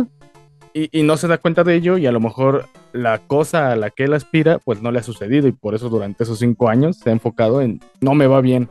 Y, 0.74 1.00
y 1.00 1.02
no 1.02 1.16
se 1.16 1.28
da 1.28 1.38
cuenta 1.38 1.64
de 1.64 1.74
ello 1.74 1.98
y 1.98 2.06
a 2.06 2.12
lo 2.12 2.20
mejor 2.20 2.66
la 2.92 3.18
cosa 3.18 3.72
a 3.72 3.76
la 3.76 3.90
que 3.90 4.04
él 4.04 4.14
aspira 4.14 4.58
pues 4.58 4.80
no 4.80 4.90
le 4.90 5.00
ha 5.00 5.02
sucedido 5.02 5.48
y 5.48 5.52
por 5.52 5.74
eso 5.74 5.88
durante 5.88 6.24
esos 6.24 6.38
cinco 6.38 6.68
años 6.68 6.96
se 6.96 7.10
ha 7.10 7.12
enfocado 7.12 7.60
en 7.60 7.80
no 8.00 8.14
me 8.14 8.26
va 8.26 8.40
bien. 8.40 8.68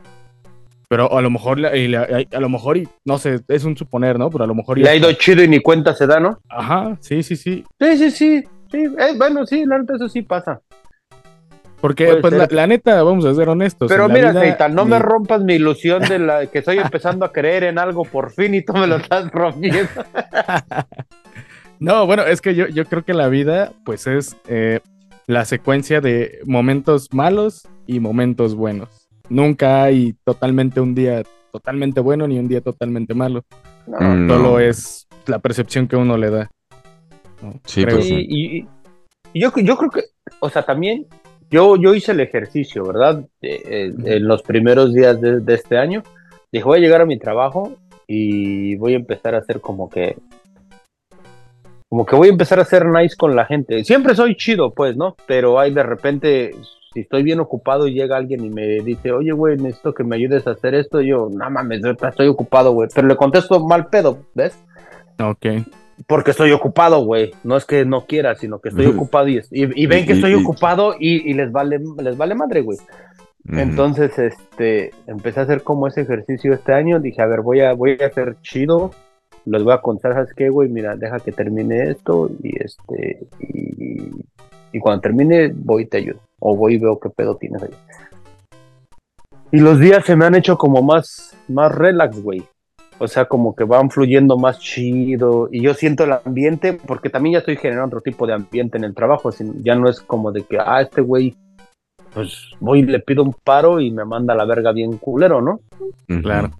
Pero 0.88 1.16
a 1.16 1.22
lo 1.22 1.30
mejor, 1.30 1.58
y 1.58 1.94
a, 1.94 2.26
lo 2.38 2.48
mejor, 2.50 2.76
y 2.76 2.86
no 3.06 3.16
sé, 3.16 3.40
es 3.48 3.64
un 3.64 3.78
suponer, 3.78 4.18
¿no? 4.18 4.28
Pero 4.28 4.44
a 4.44 4.46
lo 4.46 4.54
mejor... 4.54 4.76
Le 4.76 4.90
ha 4.90 4.94
ido 4.94 5.10
chido 5.14 5.42
y 5.42 5.48
ni 5.48 5.58
cuenta 5.60 5.94
se 5.94 6.06
da, 6.06 6.20
¿no? 6.20 6.38
Ajá, 6.50 6.98
sí, 7.00 7.22
sí, 7.22 7.34
sí. 7.34 7.64
Sí, 7.80 7.96
sí, 7.96 8.10
sí. 8.10 8.44
sí. 8.70 8.78
Eh, 8.98 9.14
bueno, 9.16 9.46
sí, 9.46 9.64
la 9.64 9.82
eso 9.88 10.06
sí 10.10 10.20
pasa. 10.20 10.60
Porque, 11.82 12.06
Puede 12.06 12.20
pues, 12.22 12.32
la, 12.32 12.48
la 12.50 12.66
neta, 12.66 13.02
vamos 13.02 13.24
a 13.26 13.34
ser 13.34 13.48
honestos. 13.50 13.88
Pero 13.90 14.08
mira, 14.08 14.30
vida, 14.30 14.40
Seitan, 14.40 14.74
no 14.74 14.84
me 14.86 14.98
rompas 15.00 15.42
mi 15.42 15.54
ilusión 15.56 16.00
de 16.02 16.18
la 16.20 16.46
que 16.46 16.60
estoy 16.60 16.78
empezando 16.78 17.26
a 17.26 17.32
creer 17.32 17.64
en 17.64 17.76
algo 17.78 18.04
por 18.04 18.30
fin 18.32 18.54
y 18.54 18.62
tú 18.62 18.72
me 18.72 18.86
lo 18.86 18.96
estás 18.96 19.30
rompiendo. 19.30 19.90
No, 21.78 22.06
bueno, 22.06 22.22
es 22.22 22.40
que 22.40 22.54
yo, 22.54 22.68
yo 22.68 22.84
creo 22.84 23.04
que 23.04 23.12
la 23.12 23.28
vida, 23.28 23.72
pues, 23.84 24.06
es 24.06 24.36
eh, 24.46 24.78
la 25.26 25.44
secuencia 25.44 26.00
de 26.00 26.38
momentos 26.44 27.08
malos 27.12 27.66
y 27.88 27.98
momentos 27.98 28.54
buenos. 28.54 29.08
Nunca 29.28 29.82
hay 29.82 30.14
totalmente 30.24 30.80
un 30.80 30.94
día 30.94 31.22
totalmente 31.50 32.00
bueno 32.00 32.28
ni 32.28 32.38
un 32.38 32.46
día 32.46 32.60
totalmente 32.60 33.14
malo. 33.14 33.44
No, 33.88 33.98
Mm, 33.98 34.28
Solo 34.28 34.42
no. 34.52 34.58
es 34.60 35.08
la 35.26 35.40
percepción 35.40 35.88
que 35.88 35.96
uno 35.96 36.16
le 36.16 36.30
da. 36.30 36.50
¿no? 37.42 37.54
Sí, 37.64 37.82
Creo. 37.82 37.96
pues 37.96 38.06
sí. 38.06 38.26
y- 38.28 38.66
y 39.34 39.40
yo, 39.40 39.50
yo 39.56 39.76
creo 39.76 39.90
que, 39.90 40.02
o 40.38 40.48
sea, 40.50 40.62
también 40.62 41.06
yo, 41.52 41.76
yo 41.76 41.94
hice 41.94 42.12
el 42.12 42.20
ejercicio, 42.20 42.84
¿verdad? 42.84 43.24
Eh, 43.42 43.92
en 44.04 44.26
los 44.26 44.42
primeros 44.42 44.92
días 44.92 45.20
de, 45.20 45.40
de 45.40 45.54
este 45.54 45.78
año. 45.78 46.02
Dije, 46.50 46.64
voy 46.64 46.78
a 46.78 46.80
llegar 46.80 47.02
a 47.02 47.06
mi 47.06 47.18
trabajo 47.18 47.76
y 48.06 48.74
voy 48.76 48.94
a 48.94 48.96
empezar 48.96 49.34
a 49.34 49.38
hacer 49.38 49.60
como 49.60 49.88
que, 49.88 50.16
como 51.88 52.06
que 52.06 52.16
voy 52.16 52.28
a 52.28 52.32
empezar 52.32 52.58
a 52.58 52.64
ser 52.64 52.86
nice 52.86 53.16
con 53.16 53.36
la 53.36 53.44
gente. 53.44 53.84
Siempre 53.84 54.14
soy 54.14 54.34
chido, 54.34 54.72
pues, 54.72 54.96
¿no? 54.96 55.14
Pero 55.26 55.60
hay 55.60 55.72
de 55.72 55.82
repente, 55.82 56.54
si 56.92 57.00
estoy 57.00 57.22
bien 57.22 57.40
ocupado 57.40 57.86
y 57.86 57.94
llega 57.94 58.16
alguien 58.16 58.44
y 58.44 58.50
me 58.50 58.80
dice, 58.80 59.12
oye, 59.12 59.32
güey, 59.32 59.56
necesito 59.58 59.92
que 59.92 60.04
me 60.04 60.16
ayudes 60.16 60.46
a 60.46 60.52
hacer 60.52 60.74
esto, 60.74 61.00
yo, 61.00 61.28
no 61.30 61.50
mames, 61.50 61.82
estoy 61.84 62.28
ocupado, 62.28 62.72
güey. 62.72 62.88
Pero 62.94 63.08
le 63.08 63.16
contesto 63.16 63.60
mal 63.60 63.88
pedo, 63.88 64.18
¿ves? 64.34 64.58
Ok. 65.22 65.46
Porque 66.06 66.30
estoy 66.32 66.52
ocupado, 66.52 67.04
güey. 67.04 67.32
No 67.44 67.56
es 67.56 67.64
que 67.64 67.84
no 67.84 68.06
quiera, 68.06 68.34
sino 68.34 68.60
que 68.60 68.70
estoy 68.70 68.86
ocupado 68.86 69.28
y, 69.28 69.38
y- 69.50 69.82
y 69.82 69.86
ven 69.86 70.04
que 70.06 70.12
estoy 70.14 70.32
ocupado 70.34 70.94
y, 70.98 71.30
y 71.30 71.34
les 71.34 71.52
vale 71.52 71.80
les 72.02 72.16
vale 72.16 72.34
madre, 72.34 72.60
güey. 72.62 72.78
Entonces, 73.60 74.16
este, 74.18 74.90
empecé 75.06 75.40
a 75.40 75.42
hacer 75.44 75.62
como 75.62 75.86
ese 75.88 76.02
ejercicio 76.02 76.54
este 76.54 76.72
año. 76.72 77.00
Dije, 77.00 77.20
a 77.22 77.26
ver, 77.26 77.40
voy 77.40 77.60
a, 77.60 77.72
voy 77.74 77.98
a 78.00 78.06
hacer 78.06 78.36
chido. 78.42 78.92
Les 79.44 79.62
voy 79.64 79.72
a 79.72 79.80
contar, 79.80 80.14
¿sabes 80.14 80.32
qué, 80.36 80.48
güey? 80.48 80.68
Mira, 80.68 80.94
deja 80.96 81.18
que 81.18 81.32
termine 81.32 81.90
esto 81.90 82.30
y 82.42 82.62
este, 82.62 83.26
y, 83.40 84.10
y 84.72 84.78
cuando 84.78 85.00
termine, 85.00 85.52
voy 85.54 85.82
y 85.82 85.86
te 85.86 85.96
ayudo. 85.98 86.20
O 86.38 86.56
voy 86.56 86.74
y 86.74 86.78
veo 86.78 86.98
qué 87.00 87.10
pedo 87.10 87.36
tienes 87.36 87.62
ahí. 87.64 87.70
Y 89.50 89.58
los 89.58 89.78
días 89.80 90.04
se 90.04 90.16
me 90.16 90.24
han 90.24 90.34
hecho 90.36 90.56
como 90.56 90.80
más, 90.82 91.36
más 91.48 91.74
relax, 91.74 92.22
güey. 92.22 92.42
O 93.02 93.08
sea, 93.08 93.24
como 93.24 93.56
que 93.56 93.64
van 93.64 93.90
fluyendo 93.90 94.38
más 94.38 94.60
chido. 94.60 95.48
Y 95.50 95.60
yo 95.60 95.74
siento 95.74 96.04
el 96.04 96.12
ambiente, 96.12 96.74
porque 96.74 97.10
también 97.10 97.32
ya 97.32 97.38
estoy 97.40 97.56
generando 97.56 97.96
otro 97.96 98.00
tipo 98.00 98.28
de 98.28 98.34
ambiente 98.34 98.78
en 98.78 98.84
el 98.84 98.94
trabajo. 98.94 99.30
Ya 99.64 99.74
no 99.74 99.88
es 99.88 100.00
como 100.00 100.30
de 100.30 100.44
que, 100.44 100.56
ah, 100.60 100.80
este 100.80 101.00
güey, 101.00 101.36
pues 102.14 102.50
voy 102.60 102.78
y 102.78 102.82
le 102.82 103.00
pido 103.00 103.24
un 103.24 103.32
paro 103.32 103.80
y 103.80 103.90
me 103.90 104.04
manda 104.04 104.34
a 104.34 104.36
la 104.36 104.44
verga 104.44 104.70
bien 104.70 104.98
culero, 104.98 105.42
¿no? 105.42 105.62
Claro. 106.22 106.52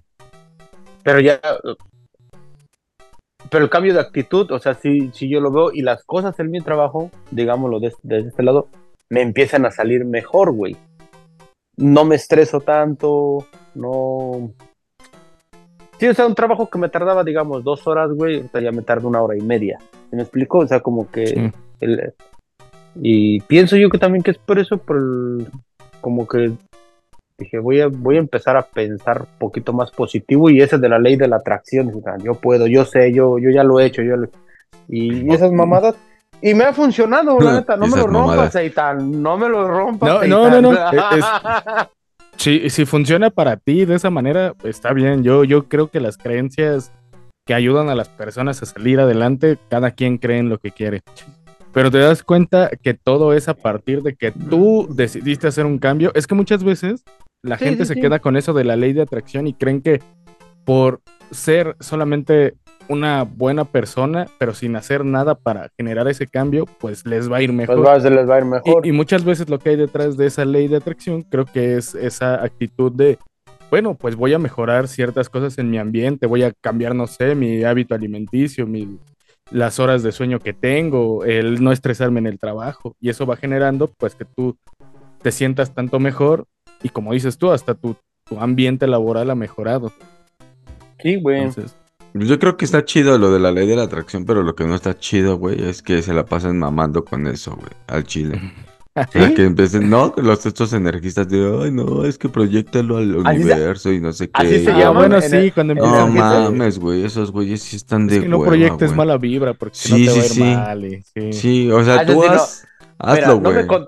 pero 1.01 1.21
ya, 1.21 1.39
pero 3.49 3.63
el 3.63 3.69
cambio 3.69 3.93
de 3.93 4.01
actitud, 4.01 4.51
o 4.51 4.59
sea, 4.59 4.73
sí, 4.73 5.11
sí 5.13 5.29
yo 5.29 5.39
lo 5.39 5.49
veo 5.49 5.71
y 5.71 5.81
las 5.81 6.03
cosas 6.03 6.37
en 6.41 6.51
mi 6.51 6.59
trabajo, 6.59 7.09
digámoslo 7.31 7.79
desde 7.79 7.97
de 8.01 8.27
este 8.27 8.43
lado, 8.43 8.67
me 9.07 9.21
empiezan 9.21 9.65
a 9.65 9.71
salir 9.71 10.03
mejor, 10.03 10.51
güey. 10.51 10.75
No 11.77 12.03
me 12.03 12.15
estreso 12.15 12.59
tanto, 12.59 13.47
no... 13.75 14.51
Sí, 16.03 16.09
o 16.09 16.13
sea, 16.13 16.27
un 16.27 16.35
trabajo 16.35 16.69
que 16.69 16.77
me 16.77 16.89
tardaba, 16.89 17.23
digamos, 17.23 17.63
dos 17.63 17.87
horas, 17.87 18.11
güey, 18.11 18.35
ahorita 18.35 18.59
ya 18.59 18.73
me 18.73 18.81
tarda 18.81 19.07
una 19.07 19.21
hora 19.21 19.37
y 19.37 19.41
media. 19.41 19.79
¿Se 20.09 20.17
me 20.17 20.23
explicó? 20.23 20.57
O 20.59 20.67
sea, 20.67 20.81
como 20.81 21.09
que... 21.09 21.27
Sí. 21.27 21.51
el- 21.79 22.13
y 23.01 23.39
pienso 23.39 23.77
yo 23.77 23.89
que 23.89 23.97
también 23.97 24.21
que 24.21 24.31
es 24.31 24.37
por 24.37 24.59
eso, 24.59 24.77
por 24.79 24.97
el- 24.97 25.47
como 26.01 26.27
que 26.27 26.51
dije, 27.37 27.57
voy 27.57 27.79
a, 27.79 27.87
voy 27.87 28.17
a 28.17 28.19
empezar 28.19 28.57
a 28.57 28.63
pensar 28.63 29.21
un 29.21 29.39
poquito 29.39 29.71
más 29.71 29.91
positivo 29.91 30.49
y 30.49 30.61
ese 30.61 30.77
de 30.77 30.89
la 30.89 30.99
ley 30.99 31.15
de 31.15 31.29
la 31.29 31.37
atracción, 31.37 31.87
o 31.95 32.01
sea, 32.01 32.17
yo 32.17 32.33
puedo, 32.33 32.67
yo 32.67 32.83
sé, 32.83 33.13
yo, 33.13 33.39
yo 33.39 33.49
ya 33.49 33.63
lo 33.63 33.79
he 33.79 33.85
hecho, 33.85 34.01
yo 34.01 34.17
lo- 34.17 34.27
y, 34.89 35.25
y 35.25 35.33
esas 35.33 35.53
mamadas, 35.53 35.95
y 36.41 36.53
me 36.53 36.65
ha 36.65 36.73
funcionado, 36.73 37.39
la 37.39 37.53
neta, 37.53 37.77
no 37.77 37.87
me 37.87 37.95
lo 37.95 38.07
rompas. 38.07 38.51
Seitan, 38.51 39.21
no 39.21 39.37
me 39.37 39.47
lo 39.47 39.65
rompas, 39.69 40.09
No, 40.27 40.49
no, 40.49 40.61
no, 40.61 40.73
no, 40.73 40.73
es- 41.17 41.25
Si, 42.43 42.69
si 42.69 42.83
funciona 42.85 43.29
para 43.29 43.55
ti 43.55 43.85
de 43.85 43.95
esa 43.95 44.09
manera, 44.09 44.53
está 44.65 44.91
bien. 44.91 45.23
Yo, 45.23 45.45
yo 45.45 45.69
creo 45.69 45.87
que 45.89 46.01
las 46.01 46.17
creencias 46.17 46.91
que 47.45 47.53
ayudan 47.53 47.87
a 47.87 47.95
las 47.95 48.09
personas 48.09 48.61
a 48.61 48.65
salir 48.65 48.99
adelante, 48.99 49.57
cada 49.69 49.91
quien 49.91 50.17
cree 50.17 50.39
en 50.39 50.49
lo 50.49 50.57
que 50.57 50.71
quiere. 50.71 50.99
Pero 51.71 51.89
te 51.89 51.99
das 51.99 52.21
cuenta 52.21 52.69
que 52.81 52.95
todo 52.95 53.31
es 53.31 53.47
a 53.47 53.53
partir 53.53 54.03
de 54.03 54.15
que 54.15 54.33
tú 54.33 54.89
decidiste 54.93 55.47
hacer 55.47 55.65
un 55.65 55.77
cambio. 55.79 56.11
Es 56.15 56.27
que 56.27 56.35
muchas 56.35 56.65
veces 56.65 57.05
la 57.41 57.57
Sí, 57.57 57.63
gente 57.63 57.85
sí, 57.85 57.87
se 57.89 57.93
sí. 57.93 58.01
queda 58.01 58.19
con 58.19 58.35
eso 58.35 58.51
de 58.51 58.65
la 58.65 58.75
ley 58.75 58.91
de 58.91 59.03
atracción 59.03 59.47
y 59.47 59.53
creen 59.53 59.81
que 59.81 60.01
por 60.65 60.99
ser 61.31 61.77
solamente 61.79 62.55
una 62.87 63.23
buena 63.23 63.65
persona, 63.65 64.27
pero 64.37 64.53
sin 64.53 64.75
hacer 64.75 65.05
nada 65.05 65.35
para 65.35 65.69
generar 65.77 66.07
ese 66.07 66.27
cambio, 66.27 66.65
pues 66.79 67.05
les 67.05 67.31
va 67.31 67.37
a 67.37 67.41
ir 67.41 67.53
mejor. 67.53 67.77
Pues 67.77 67.87
va, 67.87 67.99
se 67.99 68.09
les 68.09 68.29
va 68.29 68.35
a 68.35 68.39
ir 68.39 68.45
mejor. 68.45 68.85
Y, 68.85 68.89
y 68.89 68.91
muchas 68.91 69.23
veces 69.23 69.49
lo 69.49 69.59
que 69.59 69.69
hay 69.69 69.75
detrás 69.75 70.17
de 70.17 70.27
esa 70.27 70.45
ley 70.45 70.67
de 70.67 70.77
atracción 70.77 71.23
creo 71.23 71.45
que 71.45 71.77
es 71.77 71.95
esa 71.95 72.43
actitud 72.43 72.91
de, 72.91 73.17
bueno, 73.69 73.95
pues 73.95 74.15
voy 74.15 74.33
a 74.33 74.39
mejorar 74.39 74.87
ciertas 74.87 75.29
cosas 75.29 75.57
en 75.57 75.69
mi 75.69 75.77
ambiente, 75.77 76.27
voy 76.27 76.43
a 76.43 76.51
cambiar, 76.51 76.93
no 76.93 77.07
sé, 77.07 77.35
mi 77.35 77.63
hábito 77.63 77.95
alimenticio, 77.95 78.67
mi, 78.67 78.99
las 79.51 79.79
horas 79.79 80.03
de 80.03 80.11
sueño 80.11 80.39
que 80.39 80.53
tengo, 80.53 81.23
el 81.25 81.63
no 81.63 81.71
estresarme 81.71 82.19
en 82.19 82.27
el 82.27 82.39
trabajo. 82.39 82.95
Y 82.99 83.09
eso 83.09 83.25
va 83.25 83.35
generando 83.35 83.87
pues 83.87 84.15
que 84.15 84.25
tú 84.25 84.57
te 85.21 85.31
sientas 85.31 85.73
tanto 85.73 85.99
mejor 85.99 86.45
y 86.81 86.89
como 86.89 87.13
dices 87.13 87.37
tú, 87.37 87.51
hasta 87.51 87.75
tu, 87.75 87.95
tu 88.25 88.39
ambiente 88.39 88.87
laboral 88.87 89.29
ha 89.29 89.35
mejorado. 89.35 89.91
sí, 90.99 91.15
güey. 91.15 91.43
Entonces, 91.43 91.75
Yo 92.13 92.37
creo 92.39 92.57
que 92.57 92.65
está 92.65 92.85
chido 92.85 93.17
lo 93.17 93.31
de 93.31 93.39
la 93.39 93.51
ley 93.51 93.65
de 93.67 93.75
la 93.75 93.83
atracción, 93.83 94.25
pero 94.25 94.43
lo 94.43 94.55
que 94.55 94.65
no 94.65 94.75
está 94.75 94.97
chido, 94.97 95.37
güey, 95.37 95.63
es 95.67 95.81
que 95.81 96.01
se 96.01 96.13
la 96.13 96.25
pasan 96.25 96.59
mamando 96.59 97.03
con 97.03 97.25
eso, 97.27 97.55
güey, 97.55 97.71
al 97.87 98.03
chile. 98.03 98.39
O 98.95 99.11
sea, 99.11 99.33
que 99.33 99.43
empiecen, 99.43 99.89
no, 99.89 100.13
los 100.17 100.45
estos 100.45 100.71
energistas 100.71 101.27
de, 101.27 101.39
ay, 101.63 101.71
no, 101.71 102.05
es 102.05 102.19
que 102.19 102.29
proyectalo 102.29 102.97
al 102.97 103.25
Así 103.25 103.39
se- 103.39 103.43
universo 103.51 103.91
y 103.91 103.99
no 103.99 104.13
sé 104.13 104.27
qué. 104.29 104.33
así 104.43 104.63
se 104.63 104.69
ah, 104.71 104.77
llaman 104.77 104.95
bueno, 105.09 105.15
en 105.15 105.21
sí, 105.31 105.35
el- 105.35 105.51
cuando 105.55 105.73
No 105.73 106.07
mames, 106.09 106.77
güey, 106.77 107.03
esos 107.03 107.31
güeyes 107.31 107.63
sí 107.63 107.77
están 107.77 108.05
de 108.05 108.17
es 108.17 108.21
que 108.21 108.29
no 108.29 108.37
hueva, 108.37 108.49
proyectes 108.49 108.89
güey. 108.89 108.97
mala 108.99 109.17
vibra 109.17 109.55
porque 109.55 109.75
si 109.75 109.87
Sí, 109.87 110.05
no 110.05 110.13
te 110.13 110.19
va 110.19 110.25
a 110.25 110.27
sí, 110.27 110.27
ir 110.27 110.31
sí. 110.35 110.41
mal. 110.55 110.85
y- 110.85 111.01
sí. 111.01 111.33
Sí, 111.33 111.71
o 111.71 111.83
sea, 111.83 111.95
Ah, 112.01 112.05
tú 112.05 112.21
sí, 112.21 112.27
no. 112.29 112.41
hazlo, 112.99 113.39
no, 113.41 113.51
güey. 113.51 113.65
con- 113.65 113.85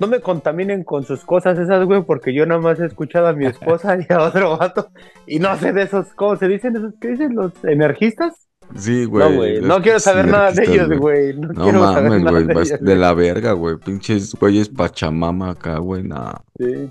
no 0.00 0.06
me 0.06 0.20
contaminen 0.20 0.84
con 0.84 1.04
sus 1.04 1.24
cosas 1.24 1.58
esas, 1.58 1.84
güey, 1.84 2.02
porque 2.02 2.32
yo 2.34 2.46
nada 2.46 2.60
más 2.60 2.78
he 2.80 2.86
escuchado 2.86 3.26
a 3.28 3.32
mi 3.32 3.46
esposa 3.52 3.96
y 3.98 4.12
a 4.12 4.22
otro 4.22 4.56
vato 4.58 4.90
y 5.26 5.38
no 5.38 5.56
sé 5.58 5.72
de 5.72 5.82
esos, 5.82 6.08
¿cómo 6.14 6.36
se 6.36 6.48
dicen 6.48 6.76
esos? 6.76 6.94
¿Qué 7.00 7.08
dicen 7.08 7.34
los 7.34 7.52
energistas? 7.64 8.34
Sí, 8.76 9.06
güey. 9.06 9.30
no, 9.30 9.36
güey, 9.36 9.60
no 9.62 9.80
quiero 9.80 9.98
saber 9.98 10.26
nada 10.28 10.52
de 10.52 10.62
ellos, 10.64 10.88
güey. 10.98 11.34
No, 11.38 11.48
No 11.48 11.62
quiero 11.64 11.92
saber 11.92 12.10
mames, 12.10 12.22
nada 12.24 12.30
güey, 12.42 12.46
de 12.46 12.52
ellos. 12.62 12.80
de 12.80 12.96
la 12.96 13.14
verga, 13.14 13.52
güey. 13.52 13.76
Pinches 13.78 14.34
güeyes 14.34 14.68
pachamama 14.68 15.50
acá, 15.52 15.78
güey, 15.78 16.02
nah. 16.02 16.34
Sí. 16.58 16.90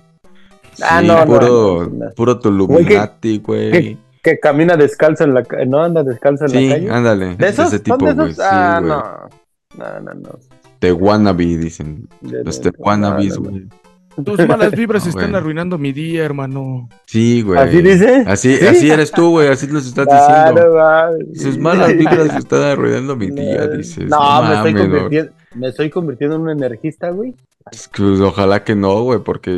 Sí, 0.73 0.83
Ah, 0.83 1.01
no, 1.03 1.19
no, 1.19 1.25
puro, 1.25 1.89
no, 1.91 2.05
no. 2.05 2.11
puro 2.15 2.39
Tuluminati, 2.39 3.39
güey. 3.39 3.97
Que 4.23 4.39
camina 4.39 4.75
descalzo 4.75 5.23
en 5.23 5.33
la 5.35 5.43
calle, 5.43 5.65
no 5.67 5.81
anda 5.83 6.03
descalzo 6.03 6.45
en 6.45 6.49
Sí, 6.49 6.67
la 6.67 6.75
calle. 6.75 6.89
ándale. 6.91 7.35
¿De 7.35 7.47
esos? 7.47 7.69
Sí, 7.69 7.81
ah, 8.41 8.79
güey. 8.81 8.89
no. 8.89 9.03
No, 9.77 9.99
no, 10.01 10.13
no. 10.15 10.29
De 10.81 10.91
wannabe, 10.91 11.45
dicen. 11.57 12.07
De- 12.21 12.43
Los 12.43 12.61
de- 12.61 12.71
wannabes, 12.77 13.37
güey. 13.37 13.67
Tus 14.25 14.47
malas 14.47 14.71
vibras 14.71 15.03
No, 15.03 15.09
están 15.11 15.35
arruinando 15.35 15.77
mi 15.77 15.91
día, 15.91 16.23
hermano. 16.25 16.89
Sí, 17.05 17.43
güey. 17.43 17.59
¿Así 17.59 17.81
dice? 17.83 18.23
Así, 18.25 18.55
¿Sí? 18.55 18.65
así 18.65 18.89
eres 18.89 19.11
tú, 19.11 19.29
güey. 19.29 19.47
Así 19.49 19.67
los 19.67 19.85
estás 19.85 20.07
Ah, 20.09 20.49
diciendo. 20.49 20.73
mames. 20.75 21.39
Sus 21.43 21.57
malas 21.59 21.95
vibras 21.95 22.35
están 22.37 22.63
arruinando 22.63 23.15
mi 23.15 23.29
día, 23.29 23.67
dices. 23.67 24.09
No, 24.09 24.41
me 24.43 24.55
estoy, 24.55 24.73
convirtiendo, 24.73 25.31
me 25.53 25.67
estoy 25.67 25.89
convirtiendo 25.91 26.35
en 26.37 26.41
un 26.41 26.49
energista, 26.49 27.11
güey. 27.11 27.35
Es 27.71 27.87
que, 27.87 28.01
pues, 28.01 28.19
ojalá 28.21 28.63
que 28.63 28.75
no, 28.75 29.03
güey, 29.03 29.19
porque. 29.19 29.51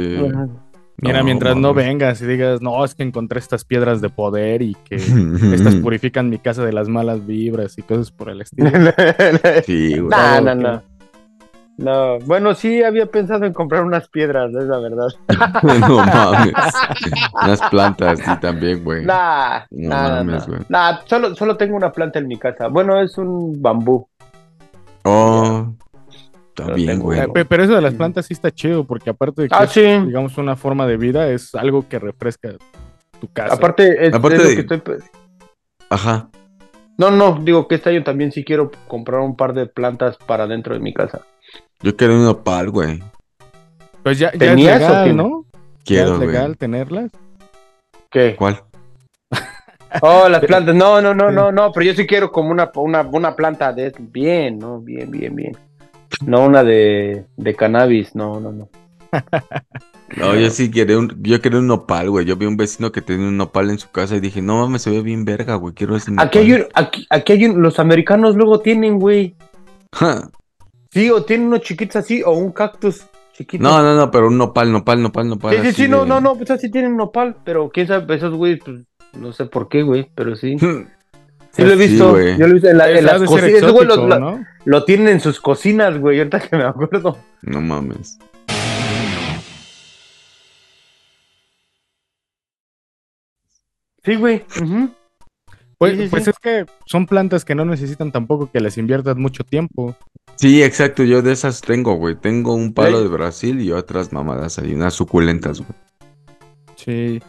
Mira, 1.02 1.20
No, 1.20 1.24
mientras 1.24 1.56
no 1.56 1.74
vengas 1.74 2.22
y 2.22 2.26
digas, 2.26 2.62
no, 2.62 2.84
es 2.84 2.94
que 2.96 3.04
encontré 3.04 3.40
estas 3.40 3.64
piedras 3.64 4.02
de 4.02 4.10
poder 4.10 4.62
y 4.62 4.76
que 4.84 4.96
estas 5.54 5.76
purifican 5.76 6.30
mi 6.30 6.38
casa 6.40 6.66
de 6.66 6.74
las 6.74 6.90
malas 6.90 7.26
vibras 7.26 7.78
y 7.78 7.82
cosas 7.84 8.12
por 8.12 8.30
el 8.30 8.42
estilo. 8.42 8.70
Sí, 9.66 9.92
güey. 9.92 10.02
No, 10.02 10.08
Claro 10.10 10.44
no, 10.44 10.56
no. 10.56 10.84
No, 11.82 12.20
bueno, 12.26 12.54
sí 12.56 12.84
había 12.84 13.06
pensado 13.06 13.46
en 13.46 13.54
comprar 13.54 13.84
unas 13.84 14.10
piedras, 14.10 14.50
es 14.54 14.66
la 14.66 14.80
verdad. 14.80 15.08
no 15.88 15.96
mames. 16.06 16.54
Unas 17.42 17.62
plantas, 17.70 18.20
sí, 18.20 18.32
también, 18.42 18.84
güey. 18.84 19.06
Nah, 19.06 19.62
No 19.72 19.90
nah, 19.90 20.02
nah, 20.10 20.16
mames, 20.24 20.46
güey. 20.48 20.60
Nah, 20.68 20.98
solo, 21.06 21.36
solo 21.36 21.56
tengo 21.56 21.78
una 21.78 21.92
planta 21.92 22.20
en 22.20 22.28
mi 22.28 22.38
casa. 22.38 22.68
Bueno, 22.68 23.00
es 23.02 23.18
un 23.18 23.62
bambú. 23.62 24.08
Oh, 25.04 25.74
está 26.50 26.68
Lo 26.68 26.76
bien, 26.76 26.90
tengo, 26.90 27.04
güey. 27.06 27.20
Eh, 27.22 27.28
pe- 27.34 27.46
Pero 27.46 27.64
eso 27.64 27.76
de 27.76 27.82
las 27.82 27.94
plantas 27.94 28.26
sí 28.26 28.34
está 28.34 28.52
chido 28.52 28.84
porque 28.84 29.10
aparte 29.12 29.44
de 29.44 29.48
que 29.48 29.56
Ah, 29.58 29.64
es, 29.64 29.72
sí. 29.72 29.82
digamos, 29.82 30.38
una 30.38 30.58
forma 30.58 30.86
de 30.86 30.98
vida, 30.98 31.30
es 31.30 31.56
algo 31.56 31.88
que 31.88 31.98
refresca 32.00 32.50
tu 33.22 33.28
casa. 33.32 33.54
Aparte, 33.56 34.06
es, 34.08 34.14
Aparte 34.14 34.36
es 34.38 34.44
lo 34.44 34.50
de- 34.50 34.56
que 34.68 34.76
estoy 34.76 34.98
Ajá. 35.90 36.30
No, 36.98 37.10
no, 37.12 37.40
digo 37.42 37.70
que 37.70 37.76
este 37.76 37.92
año 37.92 38.04
también 38.04 38.34
sí 38.34 38.44
quiero 38.44 38.70
comprar 38.90 39.22
un 39.22 39.38
par 39.38 39.54
de 39.54 39.66
plantas 39.66 40.18
para 40.18 40.46
dentro 40.46 40.74
de 40.74 40.82
mi 40.82 40.94
casa. 40.94 41.22
Yo 41.82 41.96
quiero 41.96 42.16
un 42.20 42.26
opal, 42.28 42.70
güey. 42.70 43.02
pues 44.04 44.20
ya, 44.20 44.32
ya 44.32 44.34
es 44.34 44.40
¿Tenías 44.40 44.82
o 44.82 44.88
legal? 44.88 45.16
¿no? 45.18 45.46
Ya 45.54 45.60
Quiero, 45.86 46.12
es 46.12 46.18
güey. 46.18 46.28
legal 46.28 46.58
tenerlas. 46.58 47.12
¿Qué? 48.10 48.36
¿Cuál? 48.38 48.62
Oh, 50.04 50.30
las 50.30 50.46
plantas. 50.46 50.76
No, 50.76 51.02
no, 51.02 51.16
no, 51.16 51.32
no, 51.32 51.52
no, 51.52 51.72
pero 51.72 51.88
yo 51.88 51.96
sí 51.96 52.06
quiero 52.06 52.32
como 52.32 52.52
una, 52.52 52.70
una, 52.76 53.02
una 53.02 53.36
planta 53.36 53.74
de 53.74 53.92
bien, 53.98 54.60
¿no? 54.60 54.80
Bien, 54.80 55.10
bien, 55.10 55.36
bien. 55.36 55.58
No 56.24 56.46
una 56.46 56.64
de, 56.64 57.26
de 57.38 57.56
cannabis, 57.56 58.14
no, 58.14 58.40
no, 58.40 58.52
no. 58.52 58.70
No, 60.16 60.36
yo 60.36 60.50
sí 60.52 60.70
quería 60.70 60.96
un, 61.00 61.18
yo 61.24 61.42
quería 61.42 61.58
un 61.58 61.66
nopal, 61.66 62.12
güey. 62.12 62.24
Yo 62.26 62.36
vi 62.36 62.46
un 62.46 62.56
vecino 62.56 62.92
que 62.92 63.02
tenía 63.02 63.28
un 63.28 63.38
nopal 63.38 63.72
en 63.72 63.80
su 63.80 63.90
casa 63.90 64.16
y 64.16 64.20
dije, 64.20 64.44
no 64.44 64.58
mames, 64.60 64.84
se 64.84 64.92
ve 64.92 65.02
bien 65.02 65.26
verga, 65.26 65.56
güey. 65.56 65.74
Quiero 65.74 65.96
ese 65.96 66.12
nopal. 66.12 66.28
Aquí 66.28 66.38
hay 66.38 66.54
un, 66.54 66.66
aquí, 66.76 67.08
aquí 67.10 67.34
hay 67.34 67.46
un, 67.46 67.60
los 67.60 67.80
americanos 67.80 68.36
luego 68.36 68.60
tienen, 68.60 69.00
güey. 69.00 69.36
Ja. 69.96 70.30
Sí, 70.90 71.10
o 71.10 71.24
tienen 71.24 71.48
unos 71.48 71.62
chiquitos 71.62 71.98
así, 71.98 72.24
o 72.24 72.32
un 72.32 72.52
cactus 72.52 73.06
chiquito. 73.34 73.64
No, 73.64 73.82
no, 73.82 73.96
no, 73.96 74.10
pero 74.12 74.28
un 74.28 74.38
nopal, 74.38 74.72
nopal, 74.72 75.02
nopal, 75.02 75.28
nopal. 75.30 75.56
sí, 75.56 75.68
sí, 75.68 75.74
sí, 75.84 75.88
no, 75.88 76.04
de- 76.04 76.10
no, 76.10 76.20
no, 76.20 76.36
pues 76.36 76.50
así 76.52 76.70
tienen 76.72 76.98
nopal, 76.98 77.38
pero 77.44 77.70
quién 77.70 77.88
sabe, 77.88 78.16
esos 78.16 78.34
güeyes, 78.34 78.60
pues, 78.66 78.78
no 79.14 79.32
sé 79.34 79.46
por 79.46 79.70
qué, 79.70 79.84
güey, 79.84 80.10
pero 80.16 80.36
sí. 80.36 80.56
Sí 81.52 81.64
lo 81.64 81.72
he 81.74 81.76
visto, 81.78 82.16
yo 82.20 82.46
lo 82.46 82.48
he 82.48 82.54
visto 82.54 82.70
en, 82.70 82.78
la- 82.78 82.92
en 82.92 83.04
las 83.04 83.24
cocinas, 83.24 83.50
ese 83.50 83.72
güey 83.72 83.88
lo, 84.66 84.86
tienen 84.86 85.08
en 85.08 85.20
sus 85.20 85.42
cocinas, 85.42 85.98
güey, 86.00 86.20
ahorita 86.20 86.40
que 86.42 86.56
me 86.56 86.64
acuerdo. 86.64 87.18
No 87.42 87.60
mames. 87.60 88.20
Sí, 94.04 94.16
güey. 94.16 94.46
ujú. 94.62 94.90
Pues, 95.80 95.94
Sí, 95.98 96.04
sí, 96.04 96.08
pues 96.10 96.24
sí. 96.26 96.30
es 96.30 96.40
que 96.40 96.66
son 96.86 97.08
plantas 97.08 97.44
que 97.46 97.56
no 97.56 97.66
necesitan 97.66 98.12
tampoco 98.12 98.52
que 98.52 98.60
les 98.60 98.78
inviertas 98.78 99.16
mucho 99.16 99.44
tiempo. 99.44 99.96
Sí, 100.36 100.62
exacto, 100.62 101.04
yo 101.04 101.22
de 101.22 101.32
esas 101.32 101.62
tengo, 101.62 101.96
güey. 101.96 102.16
Tengo 102.16 102.54
un 102.54 102.74
palo 102.74 102.98
Sí. 102.98 103.04
de 103.04 103.10
Brasil 103.10 103.62
y 103.62 103.72
otras 103.72 104.14
mamadas 104.14 104.60
ahí, 104.60 104.74
unas 104.74 104.94
suculentas, 104.94 105.60
güey. 105.60 105.72
Sí. 106.76 107.22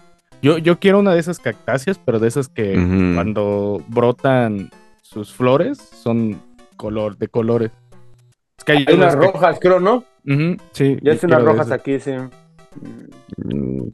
Yo, 0.43 0.59
yo 0.59 0.79
quiero 0.79 0.99
una 0.99 1.13
de 1.15 1.21
esas 1.21 1.39
cactáceas, 1.39 1.99
pero 2.05 2.19
de 2.19 2.29
esas 2.29 2.49
que 2.49 2.73
cuando 3.15 3.83
brotan 3.89 4.71
sus 5.03 5.33
flores 5.33 5.79
son 5.79 6.41
color 6.77 7.19
de 7.19 7.29
colores. 7.29 7.71
Es 8.59 8.65
que 8.65 8.73
hay, 8.73 8.85
Hay 8.89 8.95
unas 8.95 9.15
que- 9.17 9.27
rojas, 9.27 9.59
creo, 9.61 9.81
¿no? 9.81 10.05
Sí. 10.73 10.97
Ya 11.03 11.13
es 11.13 11.23
unas 11.25 11.43
rojas 11.43 11.71
aquí, 11.71 11.99
sí. 12.01 12.13
Mm, 13.37 13.89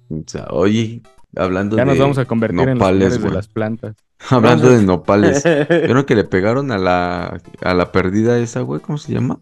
oye, 0.51 1.03
hablando 1.35 1.77
Ya 1.77 1.85
de 1.85 1.91
nos 1.91 1.99
vamos 1.99 2.19
a 2.19 2.25
convertir 2.25 2.61
en 2.61 2.69
los 2.69 2.79
nopales, 2.79 3.13
de 3.15 3.19
güey. 3.19 3.33
las 3.33 3.49
plantas. 3.49 3.97
Hablando 4.31 4.71
de 4.71 4.83
nopales. 4.83 5.43
¿Vieron 5.69 6.05
que 6.05 6.15
le 6.15 6.25
pegaron 6.25 6.71
a 6.73 6.79
la, 6.79 7.41
a 7.63 7.75
la 7.75 7.93
perdida 7.93 8.39
esa, 8.39 8.61
güey? 8.61 8.81
¿Cómo 8.81 8.99
se 8.99 9.13
llama? 9.13 9.41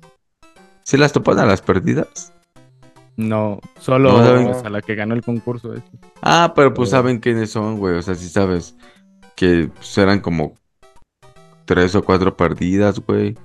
¿Se 0.83 0.99
las 0.99 1.13
topan 1.13 1.39
a 1.39 1.47
las 1.47 1.63
perdidas? 1.63 2.33
No, 3.17 3.61
solo 3.79 4.11
pues, 4.13 4.65
a 4.65 4.71
la 4.71 4.83
que 4.83 4.95
ganó 4.97 5.15
el 5.15 5.23
concurso. 5.23 5.73
ese. 5.73 5.85
Ah, 6.21 6.53
pero 6.57 6.75
pues 6.75 6.91
saben 6.91 7.21
quiénes 7.21 7.51
son, 7.51 7.79
güey. 7.79 7.97
O 7.97 8.03
sea, 8.03 8.15
sí 8.15 8.29
sabes. 8.29 8.77
que 9.37 9.71
pues, 9.73 9.97
eran 9.99 10.21
como 10.21 10.55
tres 11.65 11.95
o 11.95 12.05
cuatro 12.05 12.37
perdidas, 12.37 12.99
güey. 13.01 13.37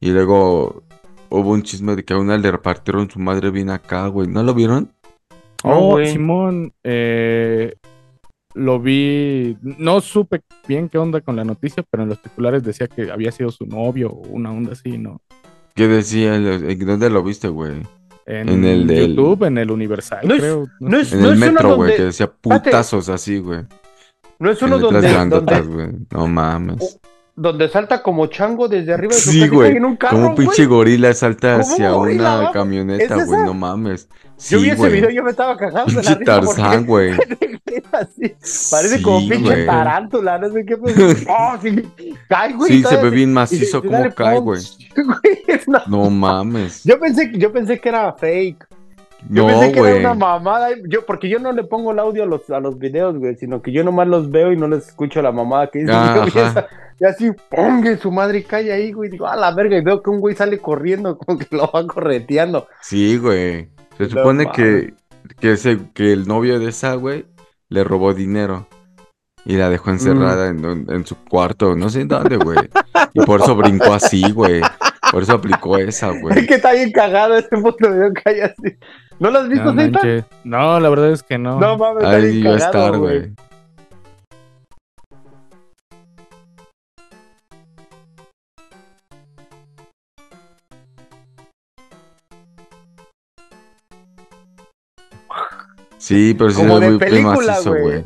Y 0.00 0.10
luego 0.10 0.82
hubo 1.30 1.50
un 1.50 1.62
chisme 1.62 1.94
de 1.94 2.04
que 2.04 2.14
a 2.14 2.18
una 2.18 2.36
le 2.36 2.50
repartieron 2.50 3.08
su 3.08 3.20
madre 3.20 3.50
bien 3.50 3.70
acá, 3.70 4.08
güey. 4.08 4.26
¿No 4.26 4.42
lo 4.42 4.54
vieron? 4.54 4.92
Oh. 5.64 6.04
Simón, 6.04 6.72
eh, 6.84 7.74
lo 8.54 8.80
vi, 8.80 9.56
no 9.62 10.00
supe 10.00 10.42
bien 10.68 10.88
qué 10.88 10.98
onda 10.98 11.20
con 11.20 11.36
la 11.36 11.44
noticia, 11.44 11.84
pero 11.90 12.02
en 12.02 12.10
los 12.10 12.20
titulares 12.20 12.62
decía 12.62 12.86
que 12.86 13.10
había 13.10 13.32
sido 13.32 13.50
su 13.50 13.64
novio 13.66 14.10
o 14.10 14.28
una 14.28 14.50
onda 14.52 14.72
así, 14.72 14.98
¿no? 14.98 15.20
¿Qué 15.74 15.88
decía? 15.88 16.34
¿En 16.36 16.78
dónde 16.86 17.08
lo 17.10 17.22
viste, 17.22 17.48
güey? 17.48 17.82
En, 18.26 18.48
En 18.48 18.64
el 18.64 18.86
del- 18.86 19.16
YouTube, 19.16 19.44
en 19.44 19.58
el 19.58 19.70
Universal, 19.70 20.20
No 20.28 20.34
es- 20.34 20.40
creo. 20.40 20.66
no 20.80 20.96
es- 20.98 21.12
En 21.12 21.22
¿No 21.22 21.30
el 21.30 21.38
metro, 21.38 21.76
güey, 21.76 21.90
donde- 21.90 21.96
que 21.96 22.02
decía 22.04 22.30
putazos 22.30 23.08
así, 23.08 23.38
güey. 23.38 23.60
No 24.38 24.50
es 24.50 24.60
uno 24.62 24.78
donde, 24.78 25.12
donde. 25.12 25.98
No 26.10 26.26
mames. 26.26 27.00
Donde 27.34 27.68
salta 27.68 28.02
como 28.02 28.26
chango 28.26 28.68
desde 28.68 28.92
arriba 28.92 29.14
de 29.14 29.20
su 29.20 29.30
Sí, 29.30 29.48
güey. 29.48 29.76
en 29.76 29.84
un 29.84 29.96
carro, 29.96 30.16
Como 30.16 30.28
un 30.30 30.34
pinche 30.34 30.66
gorila 30.66 31.14
salta 31.14 31.60
¿Cómo 31.60 31.72
hacia 31.72 31.90
gorila, 31.92 32.40
una 32.40 32.52
camioneta, 32.52 33.16
¿Es 33.16 33.26
güey. 33.26 33.42
No 33.42 33.54
mames. 33.54 34.08
Yo 34.50 34.58
vi 34.58 34.64
Sí, 34.64 34.70
ese 34.70 34.88
video 34.88 35.10
yo 35.10 35.22
me 35.22 35.30
estaba 35.30 35.56
cagando 35.56 35.92
de 36.00 36.02
la 36.02 36.14
risa 36.14 36.24
Tarzán, 36.24 36.84
güey. 36.84 37.14
parece 38.70 38.96
Sí, 38.96 39.02
como 39.02 39.20
pinche 39.20 39.38
güey. 39.54 39.66
tarántula, 39.66 40.38
no 40.38 40.50
sé 40.50 40.64
qué. 40.64 40.74
Oh, 41.28 41.56
sí, 41.62 41.88
cae, 42.28 42.52
güey. 42.52 42.72
Sí, 42.72 42.82
se 42.82 42.96
ve 42.96 43.10
bien 43.10 43.32
macizo 43.32 43.78
y 43.78 43.82
como 43.88 44.14
cae, 44.14 44.38
güey. 44.38 44.60
No. 45.66 45.80
No 45.86 46.10
mames. 46.10 46.82
Yo 46.84 46.98
pensé, 46.98 47.30
yo 47.34 47.52
pensé 47.52 47.78
que 47.80 47.88
era 47.88 48.12
fake. 48.12 48.66
Yo 49.28 49.42
No, 49.42 49.46
pensé 49.46 49.72
que 49.72 49.78
era 49.80 49.98
una 50.00 50.14
mamada. 50.14 50.68
Yo, 50.88 51.06
porque 51.06 51.28
yo 51.28 51.38
no 51.38 51.52
le 51.52 51.62
pongo 51.64 51.92
el 51.92 51.98
audio 51.98 52.24
a 52.24 52.26
los, 52.26 52.50
a 52.50 52.58
los 52.60 52.78
videos, 52.78 53.16
güey, 53.18 53.36
sino 53.36 53.62
que 53.62 53.72
yo 53.72 53.84
nomás 53.84 54.08
los 54.08 54.30
veo 54.30 54.52
y 54.52 54.56
no 54.56 54.66
les 54.68 54.88
escucho 54.88 55.22
la 55.22 55.32
mamada 55.32 55.68
que 55.68 55.80
dicen. 55.80 55.94
Y 57.00 57.04
así, 57.04 57.30
ponga 57.50 57.96
su 57.96 58.10
madre 58.12 58.38
y 58.38 58.42
cae 58.44 58.72
ahí, 58.72 58.92
güey. 58.92 59.10
Digo, 59.10 59.26
a 59.26 59.36
la 59.36 59.52
verga, 59.54 59.76
y 59.76 59.82
veo 59.82 60.02
que 60.02 60.10
un 60.10 60.20
güey 60.20 60.34
sale 60.36 60.58
corriendo, 60.58 61.18
como 61.26 61.38
que 61.38 61.46
lo 61.50 61.70
va 61.70 61.86
correteando. 61.86 62.66
Sí, 62.80 63.16
güey. 63.18 63.68
Se 63.98 64.08
supone 64.08 64.50
que, 64.52 64.94
que, 65.40 65.52
ese, 65.52 65.78
que 65.94 66.12
el 66.12 66.26
novio 66.26 66.58
de 66.58 66.68
esa, 66.70 66.94
güey, 66.94 67.26
le 67.68 67.84
robó 67.84 68.14
dinero. 68.14 68.66
Y 69.44 69.56
la 69.56 69.68
dejó 69.70 69.90
encerrada 69.90 70.48
en, 70.50 70.64
un- 70.64 70.86
en 70.88 71.04
su 71.04 71.16
cuarto, 71.16 71.74
no 71.74 71.88
sé 71.90 72.02
en 72.02 72.08
dónde, 72.08 72.36
güey. 72.36 72.58
Y 73.12 73.20
por 73.24 73.40
eso 73.40 73.56
brincó 73.56 73.92
así, 73.92 74.30
güey. 74.30 74.60
Por 75.10 75.24
eso 75.24 75.32
aplicó 75.32 75.76
esa, 75.78 76.12
Es 76.12 76.20
güey. 76.22 76.46
que 76.46 76.54
está 76.54 76.72
bien 76.72 76.92
cagado 76.92 77.36
ese 77.36 77.48
puto 77.56 77.90
video 77.90 78.12
que 78.14 78.22
hay 78.30 78.40
así. 78.40 78.76
¿No 79.18 79.30
lo 79.30 79.40
has 79.40 79.48
visto, 79.48 79.72
No. 79.74 79.82
No, 80.44 80.80
la 80.80 80.88
verdad 80.88 81.10
es 81.10 81.24
que 81.24 81.38
no. 81.38 81.58
No 81.58 81.76
mames, 81.76 82.04
está 82.04 82.16
Ahí 82.16 82.22
bien 82.22 82.36
iba 82.38 82.54
a 82.54 82.58
cagado, 82.58 82.84
estar, 82.84 82.98
güey. 82.98 83.32
Sí, 96.12 96.34
pero 96.34 96.50
sí 96.50 96.56
Como 96.56 96.74
se 96.74 96.80
ve 96.80 96.84
de 96.86 96.90
muy 96.90 96.98
película, 96.98 97.46
macizo, 97.52 97.70
güey. 97.74 98.04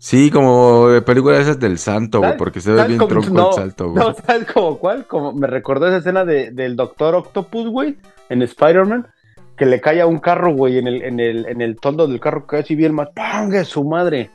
Sí, 0.00 0.30
como 0.30 0.88
de 0.88 1.02
películas 1.02 1.40
esas 1.40 1.58
del 1.58 1.76
santo, 1.78 2.18
güey, 2.18 2.28
¿Sabes- 2.30 2.38
porque 2.38 2.60
se 2.60 2.70
ve 2.72 2.84
bien 2.86 2.98
tronco 2.98 3.30
no, 3.30 3.48
el 3.48 3.54
salto, 3.54 3.90
güey. 3.90 4.04
No, 4.06 4.14
¿sabes 4.14 4.46
como 4.52 4.78
cuál? 4.78 5.06
Como 5.06 5.32
me 5.32 5.46
recordó 5.48 5.88
esa 5.88 5.96
escena 5.96 6.24
de, 6.24 6.52
del 6.52 6.76
Doctor 6.76 7.16
Octopus, 7.16 7.68
güey, 7.68 7.96
en 8.28 8.42
Spider-Man, 8.42 9.08
que 9.56 9.66
le 9.66 9.80
cae 9.80 10.00
a 10.00 10.06
un 10.06 10.18
carro, 10.20 10.54
güey, 10.54 10.78
en 10.78 10.86
el, 10.86 11.02
en 11.02 11.18
el, 11.18 11.46
en 11.46 11.60
el 11.60 11.76
toldo 11.80 12.06
del 12.06 12.20
carro, 12.20 12.46
que 12.46 12.58
así 12.58 12.76
bien 12.76 12.94
más, 12.94 13.08
¡ponga 13.14 13.64
su 13.64 13.82
madre! 13.82 14.30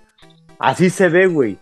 Así 0.60 0.89
se 0.89 1.08
ve, 1.08 1.27
güey. 1.27 1.58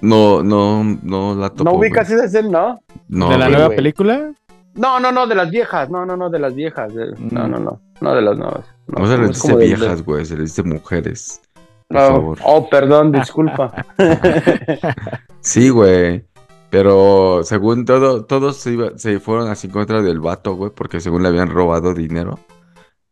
No, 0.00 0.42
no, 0.44 0.84
no 1.02 1.34
la 1.34 1.50
topo, 1.50 1.64
¿No 1.64 1.72
ubicas 1.72 2.08
esa 2.10 2.24
escena, 2.26 2.48
no? 2.48 2.80
No, 3.08 3.30
¿De 3.30 3.36
la 3.38 3.48
nueva 3.48 3.68
película? 3.70 4.32
No, 4.74 5.00
no, 5.00 5.10
no, 5.10 5.26
de 5.26 5.34
las 5.34 5.50
viejas, 5.50 5.90
no, 5.90 6.06
no, 6.06 6.16
no, 6.16 6.30
de 6.30 6.38
las 6.38 6.54
viejas. 6.54 6.94
de- 6.94 7.10
No, 7.18 7.48
Mm. 7.48 7.50
no, 7.50 7.58
no, 7.58 7.80
no 8.00 8.14
de 8.14 8.22
las 8.22 8.38
nuevas. 8.38 8.64
No 8.98 9.06
se 9.06 9.14
es 9.14 9.20
les 9.20 9.28
dice 9.42 9.56
de- 9.56 9.66
viejas, 9.66 10.02
güey, 10.04 10.24
se 10.24 10.36
les 10.36 10.54
dice 10.54 10.62
mujeres. 10.62 11.40
Por 11.88 11.96
No, 11.98 12.06
favor. 12.08 12.38
Oh, 12.44 12.68
perdón, 12.70 13.12
disculpa. 13.12 13.72
Sí, 15.40 15.68
güey. 15.70 16.24
Pero 16.70 17.40
según 17.42 17.84
todo, 17.84 18.24
todos 18.24 18.56
se, 18.58 18.72
iba- 18.72 18.96
se 18.96 19.18
fueron 19.18 19.48
así 19.48 19.66
en 19.66 19.72
contra 19.72 20.02
del 20.02 20.20
vato, 20.20 20.54
güey, 20.54 20.70
porque 20.74 21.00
según 21.00 21.22
le 21.22 21.28
habían 21.28 21.50
robado 21.50 21.94
dinero. 21.94 22.38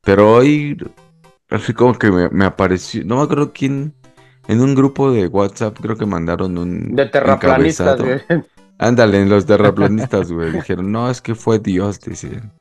Pero 0.03 0.35
hoy, 0.35 0.77
así 1.51 1.73
como 1.75 1.95
que 1.99 2.11
me, 2.13 2.29
me 2.29 2.45
apareció, 2.45 3.03
no 3.05 3.17
me 3.17 3.23
acuerdo 3.23 3.53
quién, 3.53 3.95
en 4.47 4.61
un 4.61 4.77
grupo 4.77 5.11
de 5.11 5.27
WhatsApp 5.27 5.77
creo 5.81 5.97
que 5.97 6.07
mandaron 6.07 6.57
un 6.57 6.95
De 6.95 7.07
terraplanistas, 7.07 8.01
güey. 8.01 8.21
Ándale, 8.79 9.21
en 9.23 9.29
los 9.29 9.45
terraplanistas, 9.45 10.31
güey. 10.31 10.53
Dijeron, 10.53 10.93
no, 10.93 11.11
es 11.11 11.21
que 11.21 11.35
fue 11.35 11.59
Dios, 11.59 12.01
dicen. 12.01 12.53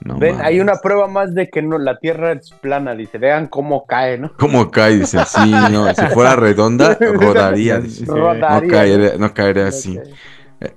No 0.00 0.16
Ven, 0.18 0.36
hay 0.40 0.60
una 0.60 0.76
prueba 0.76 1.08
más 1.08 1.34
de 1.34 1.50
que 1.50 1.60
no, 1.60 1.76
la 1.78 1.98
Tierra 1.98 2.32
es 2.32 2.50
plana, 2.52 2.94
dice, 2.94 3.18
vean 3.18 3.48
cómo 3.48 3.84
cae, 3.84 4.16
¿no? 4.18 4.32
¿Cómo 4.38 4.70
cae? 4.70 4.98
Dice, 4.98 5.18
sí, 5.26 5.50
no, 5.50 5.92
si 5.92 6.06
fuera 6.14 6.36
redonda, 6.36 6.96
rodaría, 7.00 7.78
dice. 7.80 8.06
No 8.06 8.14
Rodaría. 8.14 8.70
caería, 8.70 9.12
no 9.18 9.34
caería 9.34 9.66
así. 9.66 9.98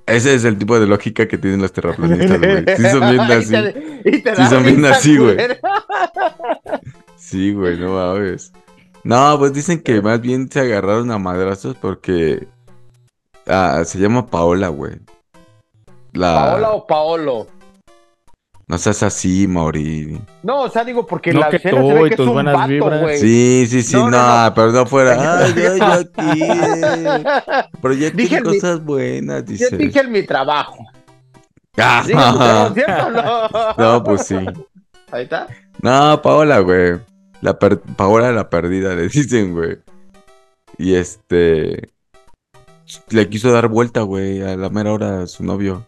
Ese 0.06 0.34
es 0.36 0.44
el 0.46 0.58
tipo 0.58 0.80
de 0.80 0.86
lógica 0.88 1.28
que 1.28 1.38
tienen 1.38 1.62
los 1.62 1.72
terraplanistas, 1.72 2.38
güey. 2.40 2.66
Sí 2.78 2.90
son 2.90 3.00
bien 3.10 3.22
Y 3.28 3.32
así. 3.32 3.52
te- 3.52 4.02
y 4.06 4.22
te 4.22 4.36
Sí 4.36 4.46
son 4.48 4.64
bien 4.64 4.86
así, 4.86 5.18
güey. 5.18 5.38
Sí, 7.16 7.54
güey, 7.54 7.80
no 7.80 7.94
mames. 7.94 8.52
No, 9.04 9.38
pues 9.40 9.54
dicen 9.54 9.82
que 9.82 10.02
más 10.02 10.20
bien 10.22 10.50
se 10.52 10.60
agarraron 10.60 11.10
a 11.12 11.18
madrazos 11.18 11.76
porque 11.80 12.48
ah, 13.48 13.84
se 13.86 14.00
llama 14.00 14.28
Paola, 14.28 14.68
güey. 14.70 14.94
La... 16.14 16.34
¿Paola 16.36 16.72
o 16.72 16.88
Paolo? 16.88 17.48
No 18.72 18.78
seas 18.78 19.04
así, 19.04 19.48
Mauri. 19.50 20.18
No, 20.44 20.62
o 20.62 20.70
sea, 20.70 20.86
digo, 20.86 21.06
porque 21.06 21.34
No 21.34 21.42
la 21.42 21.50
que 21.50 21.58
escena 21.58 21.82
tú 21.82 21.88
se 21.90 21.94
ve 21.94 22.08
y 22.08 22.10
que 22.12 22.16
tus 22.16 22.24
es 22.24 22.28
un 22.30 22.34
buenas 22.36 22.54
vato, 22.54 22.68
vibras. 22.70 23.02
güey. 23.02 23.18
Sí, 23.20 23.66
sí, 23.68 23.82
sí, 23.84 23.96
No, 23.98 24.10
no, 24.10 24.18
no, 24.18 24.44
no. 24.46 24.54
pero 24.56 24.72
no 24.72 24.86
fuera. 24.86 25.40
Ay, 25.44 25.54
yo, 25.58 25.76
yo 25.76 25.84
aquí. 25.92 26.42
eh, 26.42 27.24
proyecten 27.82 28.18
Dije 28.18 28.38
mi- 28.42 28.48
cosas 28.48 28.82
buenas, 28.86 29.44
Yo 29.44 29.52
dice. 29.52 29.76
dije 29.78 30.00
en 30.00 30.12
mi 30.14 30.24
trabajo. 30.24 30.78
Ah, 31.76 32.02
Dije 32.08 32.14
en 32.18 32.18
mi 32.30 32.34
trabajo, 32.38 32.74
¿cierto 32.74 33.08
o 33.08 33.12
no? 33.12 33.74
No, 33.78 34.04
pues 34.06 34.26
sí. 34.28 34.36
Ahí 35.12 35.24
está. 35.24 35.48
No, 35.82 36.22
Paola, 36.22 36.60
güey. 36.60 36.98
La 37.42 37.60
per- 37.60 37.82
Paola 37.82 38.32
la 38.32 38.50
perdida, 38.50 38.96
le 38.96 39.02
dicen, 39.10 39.54
güey. 39.54 39.80
Y 40.78 40.96
este. 40.96 41.90
Le 43.10 43.28
quiso 43.28 43.52
dar 43.52 43.68
vuelta, 43.68 44.00
güey, 44.04 44.42
a 44.42 44.56
la 44.56 44.70
mera 44.70 44.94
hora 44.94 45.24
a 45.24 45.28
su 45.28 45.44
novio. 45.44 45.84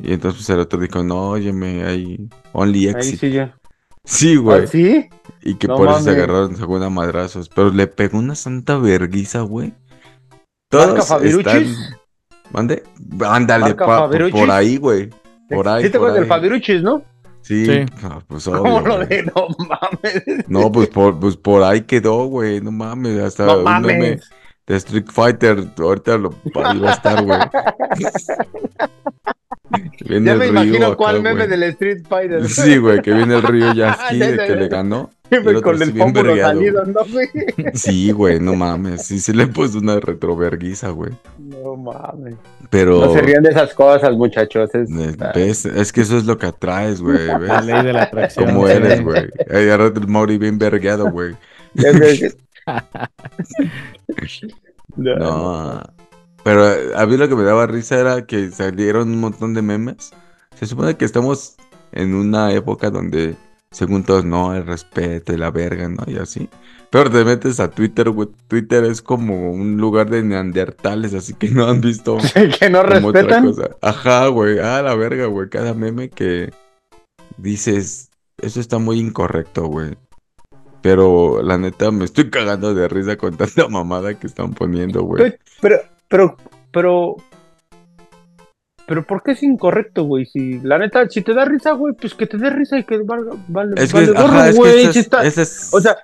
Y 0.00 0.12
entonces 0.12 0.48
el 0.50 0.60
otro 0.60 0.78
dijo, 0.80 1.02
no, 1.02 1.30
óyeme, 1.30 1.84
hay 1.84 2.28
only 2.52 2.86
Ahí 2.88 2.94
exit. 2.94 3.20
sí 3.20 3.30
ya. 3.32 3.56
Sí, 4.04 4.36
güey. 4.36 4.62
¿Ah, 4.62 4.66
¿Sí? 4.66 5.08
Y 5.42 5.54
que 5.56 5.66
No 5.68 5.76
por 5.76 5.88
eso 5.88 6.00
se 6.00 6.10
agarraron 6.10 6.56
según 6.56 6.82
a 6.82 6.88
madrazos. 6.90 7.48
Pero 7.48 7.70
le 7.70 7.86
pegó 7.86 8.18
una 8.18 8.34
santa 8.34 8.76
verguiza, 8.78 9.40
güey. 9.42 9.74
¿Marca 10.72 10.94
Todos 10.94 11.06
Fabiruchis? 11.08 11.46
están- 11.46 11.98
¿Mande? 12.52 12.82
Ándale, 13.26 13.64
¿Marca 13.66 13.86
pa- 13.86 14.08
por, 14.08 14.50
ahí, 14.50 14.76
güey. 14.78 15.10
Por 15.50 15.68
ahí, 15.68 15.84
¿Sí 15.84 15.90
te 15.90 15.96
acuerdas 15.96 16.14
del 16.14 16.24
ahí. 16.24 16.28
Fabiruchis, 16.28 16.82
no? 16.82 17.02
Sí, 17.42 17.66
Sí. 17.66 17.86
Ah, 18.02 18.20
pues 18.26 18.44
¿Cómo 18.44 18.60
obvio, 18.78 18.80
lo 18.88 18.96
güey. 18.96 19.08
de 19.08 19.22
no 19.24 19.46
mames? 19.68 20.48
No, 20.48 20.72
pues 20.72 20.88
por, 20.88 21.18
pues 21.20 21.36
por 21.36 21.62
ahí 21.62 21.82
quedó, 21.82 22.24
güey. 22.26 22.60
No 22.60 22.70
mames, 22.72 23.18
hasta 23.20 23.44
No 23.46 23.58
un 23.58 23.82
meme 23.82 24.20
de 24.66 24.76
Street 24.76 25.06
Fighter. 25.10 25.66
Ahorita 25.78 26.16
lo 26.18 26.34
ahí 26.64 26.78
va 26.78 26.90
a 26.90 26.94
estar, 26.94 27.24
güey. 27.24 27.38
Viene 30.06 30.26
Ya 30.26 30.32
el 30.32 30.38
me 30.38 30.44
río 30.46 30.50
imagino 30.52 30.86
acá, 30.86 30.96
cuál 30.96 31.22
meme 31.22 31.46
del 31.46 31.62
Street 31.64 32.02
Fighter. 32.08 32.44
Sí, 32.48 32.78
güey, 32.78 33.02
que 33.02 33.12
viene 33.12 33.36
el 33.36 33.42
río 33.42 33.72
ya 33.74 33.92
así, 34.00 34.18
Ya 34.18 34.30
de 34.32 34.46
que 34.46 34.56
le 34.56 34.68
ganó. 34.68 35.10
y 35.30 35.34
el 35.34 35.62
Con 35.62 35.82
el 35.82 35.92
pómulo 35.92 36.36
salido, 36.36 36.84
¿no, 36.86 37.00
güey? 37.12 37.28
Sí, 37.74 38.10
güey, 38.12 38.40
no 38.40 38.54
mames. 38.54 39.04
Sí, 39.06 39.20
sí 39.20 39.32
le 39.34 39.46
puso 39.46 39.78
una 39.78 40.00
retroverguiza, 40.00 40.88
güey. 40.88 41.12
No 41.38 41.76
mames. 41.76 42.36
Pero. 42.70 43.00
No 43.04 43.12
se 43.12 43.20
rían 43.20 43.42
de 43.42 43.50
esas 43.50 43.74
cosas, 43.74 44.14
muchachos. 44.14 44.70
Es, 44.74 44.88
¿Ves? 45.34 45.66
Es 45.66 45.92
que 45.92 46.00
eso 46.00 46.16
es 46.16 46.24
lo 46.24 46.38
que 46.38 46.46
atraes, 46.46 47.02
güey. 47.02 47.26
La 47.26 47.60
ley 47.60 47.84
de 47.84 47.92
la 47.92 48.04
atracción. 48.04 48.46
Como 48.46 48.68
eres, 48.68 49.02
güey. 49.02 49.28
Ahora 49.70 49.92
el 49.94 50.08
Mauri 50.08 50.38
bien 50.38 50.58
vergueado, 50.58 51.10
güey. 51.10 51.34
no. 54.96 55.82
Pero 56.44 56.70
eh, 56.70 56.92
a 56.96 57.06
mí 57.06 57.16
lo 57.16 57.28
que 57.28 57.36
me 57.36 57.44
daba 57.44 57.66
risa 57.66 57.98
era 57.98 58.26
que 58.26 58.50
salieron 58.50 59.08
un 59.10 59.20
montón 59.20 59.54
de 59.54 59.62
memes. 59.62 60.10
Se 60.58 60.66
supone 60.66 60.96
que 60.96 61.04
estamos 61.04 61.56
en 61.92 62.14
una 62.14 62.52
época 62.52 62.90
donde, 62.90 63.36
según 63.70 64.04
todos, 64.04 64.24
no, 64.24 64.54
el 64.54 64.66
respeto 64.66 65.32
y 65.32 65.36
la 65.36 65.50
verga, 65.50 65.88
¿no? 65.88 66.04
Y 66.06 66.16
así. 66.16 66.48
Pero 66.90 67.10
te 67.10 67.24
metes 67.24 67.60
a 67.60 67.70
Twitter, 67.70 68.08
güey. 68.10 68.28
Twitter 68.48 68.84
es 68.84 69.02
como 69.02 69.52
un 69.52 69.76
lugar 69.76 70.08
de 70.08 70.22
neandertales, 70.22 71.12
así 71.12 71.34
que 71.34 71.50
no 71.50 71.66
han 71.66 71.80
visto 71.80 72.16
que 72.58 72.70
no 72.70 72.80
otra 72.80 73.00
respetan. 73.00 73.44
cosa. 73.46 73.76
Ajá, 73.82 74.28
güey. 74.28 74.58
Ah, 74.58 74.80
la 74.82 74.94
verga, 74.94 75.26
güey. 75.26 75.48
Cada 75.50 75.74
meme 75.74 76.08
que 76.08 76.50
dices, 77.36 78.10
eso 78.38 78.60
está 78.60 78.78
muy 78.78 78.98
incorrecto, 78.98 79.66
güey. 79.66 79.96
Pero 80.80 81.42
la 81.42 81.58
neta 81.58 81.90
me 81.90 82.04
estoy 82.04 82.30
cagando 82.30 82.72
de 82.72 82.88
risa 82.88 83.16
con 83.16 83.36
tanta 83.36 83.68
mamada 83.68 84.18
que 84.18 84.26
están 84.26 84.54
poniendo, 84.54 85.02
güey. 85.02 85.36
Pero, 85.60 85.80
pero 86.08 86.36
pero, 86.72 87.16
pero 88.86 89.04
¿por 89.06 89.22
qué 89.22 89.32
es 89.32 89.42
incorrecto, 89.42 90.04
güey? 90.04 90.26
Si 90.26 90.60
la 90.60 90.78
neta, 90.78 91.08
si 91.08 91.22
te 91.22 91.34
da 91.34 91.44
risa, 91.44 91.72
güey, 91.72 91.94
pues 91.94 92.14
que 92.14 92.26
te 92.26 92.38
dé 92.38 92.50
risa 92.50 92.78
y 92.78 92.84
que 92.84 92.98
valga, 92.98 93.32
vale, 93.48 93.74
Es 93.76 93.92
que, 93.92 94.00
vale 94.00 94.12
gorro, 94.12 94.24
ajá, 94.38 94.48
es 94.48 94.54
que 94.54 94.58
güey, 94.60 94.72
ese 94.82 94.92
si 94.92 94.98
es- 95.00 95.04
está- 95.04 95.24
ese 95.24 95.42
es- 95.42 95.70
O 95.74 95.80
sea, 95.80 95.96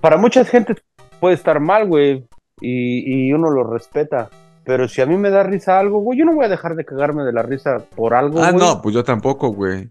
para 0.00 0.16
mucha 0.16 0.44
gente 0.44 0.74
puede 1.20 1.34
estar 1.34 1.60
mal, 1.60 1.86
güey, 1.86 2.24
y, 2.60 3.28
y 3.28 3.32
uno 3.32 3.50
lo 3.50 3.64
respeta. 3.64 4.28
Pero 4.64 4.86
si 4.86 5.00
a 5.00 5.06
mí 5.06 5.16
me 5.16 5.30
da 5.30 5.42
risa 5.44 5.78
algo, 5.78 6.00
güey, 6.00 6.18
yo 6.18 6.26
no 6.26 6.34
voy 6.34 6.44
a 6.44 6.48
dejar 6.50 6.74
de 6.76 6.84
cagarme 6.84 7.24
de 7.24 7.32
la 7.32 7.42
risa 7.42 7.78
por 7.96 8.12
algo, 8.12 8.42
Ah, 8.42 8.52
güey. 8.52 8.62
no, 8.66 8.82
pues 8.82 8.94
yo 8.94 9.02
tampoco, 9.02 9.48
güey. 9.48 9.88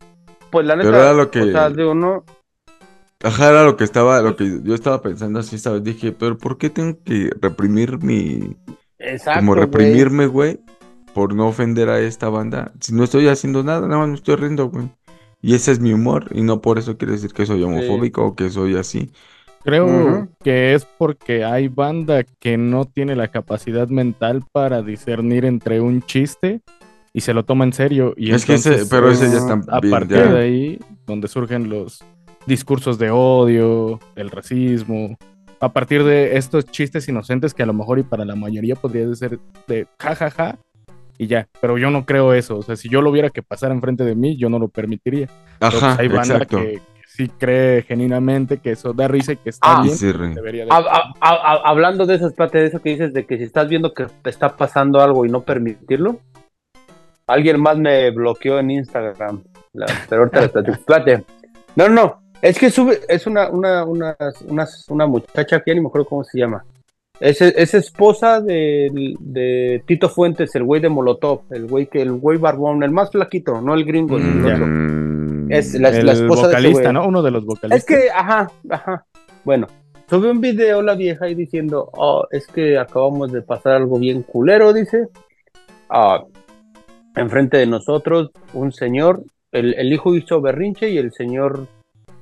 Pues 0.52 0.68
la 0.68 0.76
neta, 0.76 0.90
Pero 0.92 1.02
era 1.02 1.14
lo 1.14 1.32
que- 1.32 1.42
o 1.42 1.52
sea, 1.52 1.70
digo, 1.72 1.96
no, 1.96 2.24
Ajá, 3.24 3.50
era 3.50 3.64
lo 3.64 3.76
que 3.76 3.84
estaba, 3.84 4.22
lo 4.22 4.36
que 4.36 4.60
yo 4.64 4.76
estaba 4.76 5.02
pensando 5.02 5.40
así, 5.40 5.58
¿sabes? 5.58 5.84
Dije, 5.84 6.12
pero 6.12 6.38
¿por 6.38 6.60
qué 6.60 6.70
tengo 6.70 7.00
que 7.04 7.32
reprimir 7.42 7.98
mi, 8.04 8.56
exacto, 9.00 9.40
como 9.40 9.56
reprimirme, 9.56 10.28
güey, 10.28 10.60
por 11.14 11.34
no 11.34 11.48
ofender 11.48 11.90
a 11.90 12.00
esta 12.00 12.30
banda? 12.30 12.72
Si 12.80 12.94
no 12.94 13.04
estoy 13.04 13.28
haciendo 13.28 13.64
nada, 13.64 13.88
nada 13.88 14.00
más 14.00 14.10
me 14.10 14.16
estoy 14.16 14.36
riendo, 14.36 14.70
güey. 14.70 14.90
Y 15.42 15.54
ese 15.54 15.72
es 15.72 15.80
mi 15.80 15.94
humor, 15.94 16.28
y 16.32 16.42
no 16.42 16.62
por 16.62 16.80
eso 16.80 16.98
quiere 16.98 17.14
decir 17.14 17.32
que 17.32 17.46
soy 17.46 17.62
homofóbico 17.64 18.26
o 18.26 18.36
que 18.36 18.50
soy 18.50 18.76
así. 18.76 19.12
Creo 19.64 20.30
que 20.44 20.74
es 20.74 20.86
porque 20.86 21.44
hay 21.44 21.68
banda 21.68 22.24
que 22.24 22.58
no 22.58 22.86
tiene 22.86 23.16
la 23.16 23.28
capacidad 23.28 23.88
mental 23.90 24.44
para 24.52 24.82
discernir 24.82 25.44
entre 25.44 25.82
un 25.82 26.02
chiste 26.02 26.62
y 27.14 27.22
se 27.22 27.34
lo 27.34 27.44
toma 27.44 27.66
en 27.66 27.74
serio. 27.74 28.14
Y 28.16 28.32
es 28.32 28.46
que 28.46 28.54
ese, 28.54 28.86
pero 28.90 29.12
ese 29.12 29.26
es 29.26 29.32
ya 29.34 29.38
está 29.40 29.62
a 29.70 29.80
bien, 29.80 29.92
partir 29.92 30.18
ya. 30.18 30.32
de 30.32 30.40
ahí 30.40 30.80
donde 31.06 31.28
surgen 31.28 31.70
los 31.70 32.04
discursos 32.46 32.98
de 32.98 33.10
odio, 33.12 34.00
el 34.16 34.30
racismo. 34.30 35.18
A 35.60 35.70
partir 35.74 36.04
de 36.04 36.38
estos 36.38 36.66
chistes 36.66 37.08
inocentes 37.10 37.54
que 37.54 37.64
a 37.64 37.66
lo 37.66 37.74
mejor 37.74 37.98
y 38.00 38.04
para 38.04 38.26
la 38.26 38.36
mayoría 38.36 38.76
podría 38.76 39.14
ser 39.16 39.40
de 39.68 39.88
jajaja 40.00 40.58
y 41.18 41.26
ya. 41.28 41.48
Pero 41.60 41.78
yo 41.80 41.90
no 41.90 42.06
creo 42.06 42.34
eso. 42.34 42.58
O 42.58 42.62
sea, 42.62 42.76
si 42.76 42.90
yo 42.90 43.02
lo 43.02 43.12
viera 43.12 43.30
que 43.32 43.42
pasara 43.42 43.74
enfrente 43.74 44.04
de 44.04 44.14
mí, 44.16 44.38
yo 44.38 44.50
no 44.50 44.60
lo 44.60 44.68
permitiría. 44.68 45.28
Pues, 45.60 45.74
Ajá, 45.82 45.98
hay 46.00 46.08
banda 46.10 46.36
exacto. 46.36 46.58
que, 46.58 46.74
que 46.74 46.82
sí 47.08 47.28
cree 47.40 47.82
genuinamente 47.82 48.58
que 48.60 48.72
eso 48.74 48.94
da 48.94 49.08
risa 49.08 49.32
y 49.32 49.38
que 49.38 49.50
está 49.50 49.80
Ah, 49.80 49.82
bien. 49.82 49.96
Sí, 49.98 50.12
re- 50.12 50.36
Debería 50.36 50.66
de... 50.66 50.72
A- 50.72 50.76
a- 50.78 51.14
a- 51.22 51.54
a- 51.54 51.62
hablando 51.70 52.06
de 52.06 52.16
eso, 52.16 52.28
espérate, 52.28 52.60
de 52.60 52.68
eso 52.68 52.80
que 52.80 52.90
dices, 52.92 53.12
de 53.14 53.26
que 53.26 53.38
si 53.38 53.44
estás 53.46 53.68
viendo 53.68 53.96
que 53.96 54.06
te 54.22 54.30
está 54.30 54.56
pasando 54.56 55.02
algo 55.02 55.26
y 55.26 55.30
no 55.30 55.42
permitirlo, 55.42 56.20
alguien 57.26 57.60
más 57.60 57.78
me 57.80 58.12
bloqueó 58.12 58.60
en 58.60 58.70
Instagram. 58.72 59.42
La- 59.74 59.88
pero 60.08 60.24
ahorita 60.32 60.62
les 60.62 60.78
platico. 60.80 61.24
No, 61.76 61.90
no, 61.90 62.22
es 62.42 62.60
que 62.60 62.70
sube, 62.70 63.00
es 63.08 63.26
una, 63.28 63.50
una, 63.50 63.84
una, 63.86 64.16
una, 64.48 64.68
una 64.90 65.08
muchacha 65.08 65.60
que 65.62 65.72
ya 65.72 65.76
ni 65.76 65.82
me 65.82 65.88
acuerdo 65.88 66.08
cómo 66.08 66.24
se 66.24 66.40
llama. 66.40 66.64
Es, 67.20 67.42
es 67.42 67.74
esposa 67.74 68.42
de, 68.42 69.16
de 69.20 69.82
Tito 69.88 70.08
Fuentes, 70.08 70.54
el 70.56 70.64
güey 70.64 70.80
de 70.82 70.90
Molotov, 70.90 71.42
el 71.50 71.66
güey 71.66 71.88
que, 71.88 72.02
el 72.02 72.12
güey 72.12 72.38
barbón, 72.38 72.84
el 72.84 72.92
más 72.92 73.10
flaquito, 73.10 73.60
no 73.60 73.74
el 73.74 73.86
gringo, 73.86 74.18
el 74.18 74.24
Mm, 74.24 74.48
ya. 74.48 74.54
otro. 74.54 74.68
Es 75.50 75.74
la, 75.80 75.90
el 75.90 76.06
la 76.06 76.12
esposa 76.12 76.44
de 76.44 76.54
vocalista, 76.54 76.82
güey. 76.82 76.94
¿no? 76.94 77.08
Uno 77.08 77.24
de 77.24 77.32
los 77.32 77.44
vocalistas. 77.46 77.80
Es 77.80 77.86
que, 77.86 78.12
ajá, 78.12 78.52
ajá. 78.70 79.06
Bueno, 79.44 79.66
sube 80.08 80.30
un 80.30 80.42
video 80.42 80.82
la 80.84 80.94
vieja 80.94 81.26
ahí 81.26 81.34
diciendo, 81.34 81.90
oh, 81.94 82.28
es 82.30 82.46
que 82.48 82.78
acabamos 82.78 83.32
de 83.32 83.42
pasar 83.42 83.74
algo 83.74 83.98
bien 83.98 84.22
culero, 84.22 84.72
dice. 84.74 85.08
Ah, 85.90 86.24
enfrente 87.16 87.58
de 87.58 87.66
nosotros, 87.66 88.30
un 88.54 88.72
señor, 88.72 89.24
el, 89.52 89.74
el 89.74 89.92
hijo 89.92 90.14
hizo 90.16 90.40
berrinche 90.40 90.90
y 90.90 90.98
el 91.00 91.12
señor 91.14 91.66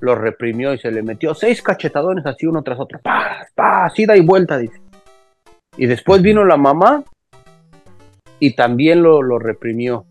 lo 0.06 0.16
reprimió 0.16 0.74
y 0.74 0.78
se 0.78 0.92
le 0.92 1.02
metió 1.04 1.34
seis 1.36 1.62
cachetadones 1.62 2.26
así 2.26 2.46
uno 2.46 2.62
tras 2.64 2.80
otro. 2.80 3.00
Pa, 3.04 3.46
pa, 3.56 3.86
así 3.86 4.06
da 4.06 4.16
y 4.16 4.22
vuelta, 4.22 4.58
dice. 4.58 4.80
Y 5.78 5.88
después 5.88 6.22
vino 6.22 6.46
la 6.46 6.56
mamá 6.58 7.04
y 8.40 8.56
también 8.56 9.02
lo, 9.04 9.22
lo 9.22 9.40
reprimió. 9.40 10.06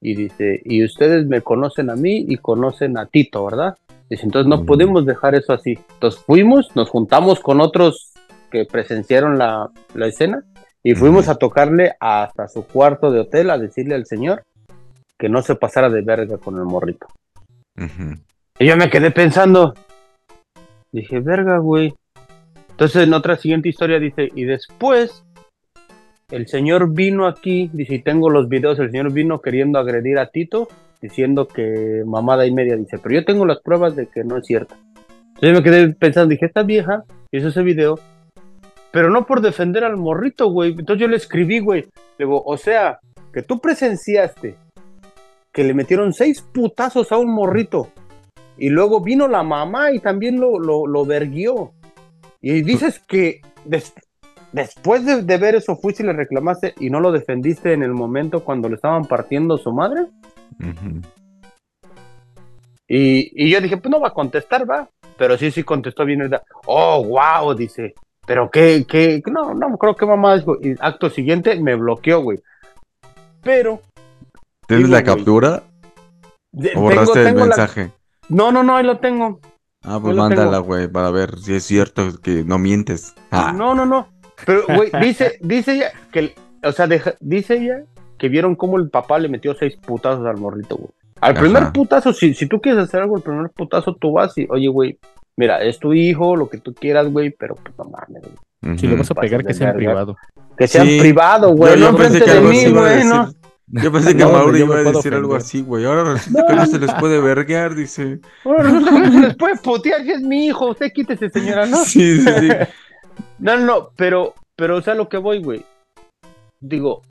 Y 0.00 0.14
dice, 0.14 0.60
y 0.64 0.84
ustedes 0.84 1.26
me 1.26 1.40
conocen 1.42 1.90
a 1.90 1.96
mí 1.96 2.24
y 2.28 2.36
conocen 2.36 2.96
a 2.98 3.06
Tito, 3.06 3.44
¿verdad? 3.44 3.76
Dice, 4.08 4.24
entonces 4.24 4.48
no 4.48 4.62
Mm. 4.62 4.66
podemos 4.66 5.04
dejar 5.06 5.34
eso 5.34 5.52
así. 5.52 5.78
Entonces 5.94 6.20
fuimos, 6.24 6.74
nos 6.74 6.88
juntamos 6.88 7.40
con 7.40 7.60
otros 7.60 8.12
que 8.50 8.64
presenciaron 8.64 9.38
la, 9.38 9.68
la 9.94 10.06
escena 10.06 10.42
y 10.82 10.94
fuimos 10.94 11.24
Ujú. 11.24 11.32
a 11.32 11.34
tocarle 11.36 11.92
hasta 12.00 12.48
su 12.48 12.64
cuarto 12.64 13.10
de 13.10 13.20
hotel 13.20 13.50
a 13.50 13.58
decirle 13.58 13.94
al 13.96 14.06
señor 14.06 14.44
que 15.18 15.28
no 15.28 15.42
se 15.42 15.56
pasara 15.56 15.90
de 15.90 16.00
verga 16.02 16.38
con 16.38 16.56
el 16.56 16.64
morrito. 16.64 17.06
ujú. 17.76 18.14
Y 18.60 18.66
yo 18.66 18.76
me 18.76 18.90
quedé 18.90 19.12
pensando, 19.12 19.74
dije, 20.90 21.20
verga, 21.20 21.58
güey. 21.58 21.94
Entonces 22.70 23.04
en 23.04 23.14
otra 23.14 23.36
siguiente 23.36 23.68
historia 23.68 24.00
dice, 24.00 24.30
y 24.34 24.44
después 24.44 25.24
el 26.30 26.48
señor 26.48 26.92
vino 26.92 27.28
aquí, 27.28 27.70
dice, 27.72 27.94
y 27.94 28.02
tengo 28.02 28.30
los 28.30 28.48
videos, 28.48 28.80
el 28.80 28.90
señor 28.90 29.12
vino 29.12 29.40
queriendo 29.40 29.78
agredir 29.78 30.18
a 30.18 30.30
Tito, 30.30 30.66
diciendo 31.00 31.46
que 31.46 32.02
mamada 32.04 32.46
y 32.46 32.52
media, 32.52 32.76
dice, 32.76 32.98
pero 32.98 33.14
yo 33.14 33.24
tengo 33.24 33.46
las 33.46 33.60
pruebas 33.60 33.94
de 33.94 34.06
que 34.06 34.24
no 34.24 34.36
es 34.36 34.46
cierto. 34.46 34.74
Entonces 35.36 35.52
me 35.52 35.62
quedé 35.62 35.94
pensando, 35.94 36.30
dije, 36.30 36.46
esta 36.46 36.64
vieja 36.64 37.04
hizo 37.30 37.48
ese 37.48 37.62
video, 37.62 38.00
pero 38.90 39.08
no 39.08 39.24
por 39.24 39.40
defender 39.40 39.84
al 39.84 39.96
morrito, 39.96 40.50
güey. 40.50 40.70
Entonces 40.72 41.00
yo 41.00 41.06
le 41.06 41.16
escribí, 41.16 41.60
güey, 41.60 41.82
le 42.18 42.24
digo, 42.24 42.42
o 42.44 42.56
sea, 42.56 42.98
que 43.32 43.42
tú 43.42 43.60
presenciaste 43.60 44.56
que 45.52 45.62
le 45.62 45.74
metieron 45.74 46.12
seis 46.12 46.42
putazos 46.42 47.12
a 47.12 47.18
un 47.18 47.32
morrito 47.32 47.92
y 48.58 48.68
luego 48.70 49.00
vino 49.00 49.28
la 49.28 49.42
mamá 49.42 49.92
y 49.92 50.00
también 50.00 50.40
lo, 50.40 50.58
lo, 50.58 50.86
lo 50.86 51.04
verguió. 51.06 51.72
Y 52.40 52.62
dices 52.62 52.98
que 53.00 53.40
des- 53.64 53.92
después 54.52 55.04
de, 55.04 55.22
de 55.22 55.36
ver 55.38 55.54
eso 55.54 55.76
fuiste 55.76 56.02
y 56.02 56.06
le 56.06 56.12
reclamaste 56.12 56.74
y 56.80 56.90
no 56.90 57.00
lo 57.00 57.12
defendiste 57.12 57.72
en 57.72 57.82
el 57.82 57.92
momento 57.92 58.44
cuando 58.44 58.68
le 58.68 58.74
estaban 58.76 59.04
partiendo 59.06 59.58
su 59.58 59.72
madre. 59.72 60.06
Y, 62.86 63.30
y 63.46 63.50
yo 63.50 63.60
dije, 63.60 63.76
pues 63.76 63.90
no 63.90 64.00
va 64.00 64.08
a 64.08 64.14
contestar, 64.14 64.68
va. 64.68 64.88
Pero 65.16 65.36
sí, 65.36 65.50
sí 65.50 65.62
contestó 65.62 66.04
bien. 66.04 66.20
¿verdad? 66.20 66.42
Oh, 66.66 67.04
wow, 67.04 67.54
dice. 67.54 67.94
Pero 68.26 68.50
qué, 68.50 68.84
qué, 68.88 69.22
no, 69.30 69.54
no, 69.54 69.76
creo 69.78 69.94
que 69.94 70.06
mamá 70.06 70.36
dijo. 70.36 70.56
Y 70.62 70.74
acto 70.80 71.10
siguiente 71.10 71.60
me 71.60 71.74
bloqueó, 71.74 72.22
güey. 72.22 72.38
Pero. 73.42 73.80
¿Tienes 74.66 74.86
Digo, 74.86 74.96
la 74.96 75.02
güey, 75.02 75.16
captura 75.16 75.62
o 76.76 76.80
borraste 76.80 77.12
tengo- 77.14 77.20
el 77.20 77.26
tengo 77.26 77.38
la- 77.40 77.46
mensaje? 77.56 77.90
No, 78.28 78.52
no, 78.52 78.62
no, 78.62 78.76
ahí 78.76 78.84
lo 78.84 78.98
tengo. 78.98 79.40
Ah, 79.84 79.98
pues 80.02 80.14
lo 80.16 80.22
mándala, 80.22 80.58
güey, 80.58 80.88
para 80.88 81.10
ver 81.10 81.38
si 81.38 81.54
es 81.54 81.64
cierto 81.64 82.02
que 82.22 82.44
no 82.44 82.58
mientes. 82.58 83.14
Ah, 83.30 83.52
No, 83.56 83.74
no, 83.74 83.86
no. 83.86 84.08
Pero, 84.44 84.62
güey, 84.74 84.90
dice, 85.00 85.38
dice 85.40 85.74
ella 85.74 85.92
que, 86.12 86.18
el- 86.20 86.34
o 86.64 86.72
sea, 86.72 86.86
deja- 86.86 87.14
dice 87.20 87.54
ella 87.56 87.84
que 88.18 88.28
vieron 88.28 88.54
cómo 88.56 88.76
el 88.78 88.90
papá 88.90 89.18
le 89.18 89.28
metió 89.28 89.54
seis 89.54 89.76
putazos 89.76 90.26
al 90.26 90.36
morrito, 90.36 90.76
güey. 90.76 90.90
Al 91.20 91.32
Ajá. 91.32 91.40
primer 91.40 91.72
putazo, 91.72 92.12
si, 92.12 92.34
si 92.34 92.46
tú 92.46 92.60
quieres 92.60 92.84
hacer 92.84 93.00
algo, 93.00 93.16
el 93.16 93.22
primer 93.22 93.50
putazo 93.50 93.96
tú 93.96 94.12
vas 94.12 94.36
y, 94.38 94.46
oye, 94.50 94.68
güey, 94.68 94.98
mira, 95.36 95.62
es 95.62 95.78
tu 95.78 95.92
hijo, 95.92 96.36
lo 96.36 96.48
que 96.48 96.58
tú 96.58 96.72
quieras, 96.74 97.10
güey, 97.10 97.30
pero 97.30 97.54
pues 97.56 97.76
no 97.78 97.84
mames, 97.86 98.22
güey. 98.22 98.78
Si 98.78 98.86
le 98.88 98.96
vas 98.96 99.10
a 99.10 99.14
pegar, 99.14 99.44
que 99.44 99.54
sea 99.54 99.70
en 99.70 99.76
privado. 99.76 100.16
Que 100.56 100.66
sea 100.68 100.84
Sí. 100.84 100.98
privado, 101.00 101.50
güey, 101.54 101.78
no 101.78 101.88
enfrente 101.88 102.24
de 102.28 102.40
mí, 102.40 102.66
güey, 102.70 103.04
¿no? 103.04 103.30
Yo 103.70 103.92
pensé 103.92 104.16
que 104.16 104.24
No, 104.24 104.32
Mauro 104.32 104.56
iba 104.56 104.76
a 104.76 104.82
decir 104.82 105.12
algo 105.14 105.34
así, 105.34 105.62
güey. 105.62 105.84
Ahora 105.84 106.14
resulta 106.14 106.46
que 106.46 106.54
no 106.54 106.66
se 106.66 106.78
les 106.78 106.92
puede 106.94 107.20
verguear, 107.20 107.74
dice. 107.74 108.20
Ahora 108.44 108.62
resulta 108.64 109.02
que 109.02 109.10
se 109.10 109.20
les 109.20 109.36
puede 109.36 109.56
putear 109.56 110.02
si 110.02 110.10
es 110.12 110.20
mi 110.22 110.46
hijo, 110.46 110.70
usted 110.70 110.92
quítese, 110.92 111.28
señora, 111.30 111.66
¿no? 111.66 111.76
Sí, 111.84 112.20
sí, 112.20 112.30
sí. 112.40 112.48
No, 113.40 113.56
no, 113.56 113.66
no, 113.66 113.88
pero, 113.96 114.34
pero, 114.56 114.76
o 114.76 114.82
sea, 114.82 114.94
lo 114.94 115.08
que 115.08 115.16
voy, 115.16 115.42
güey. 115.42 115.64
Digo, 116.60 117.02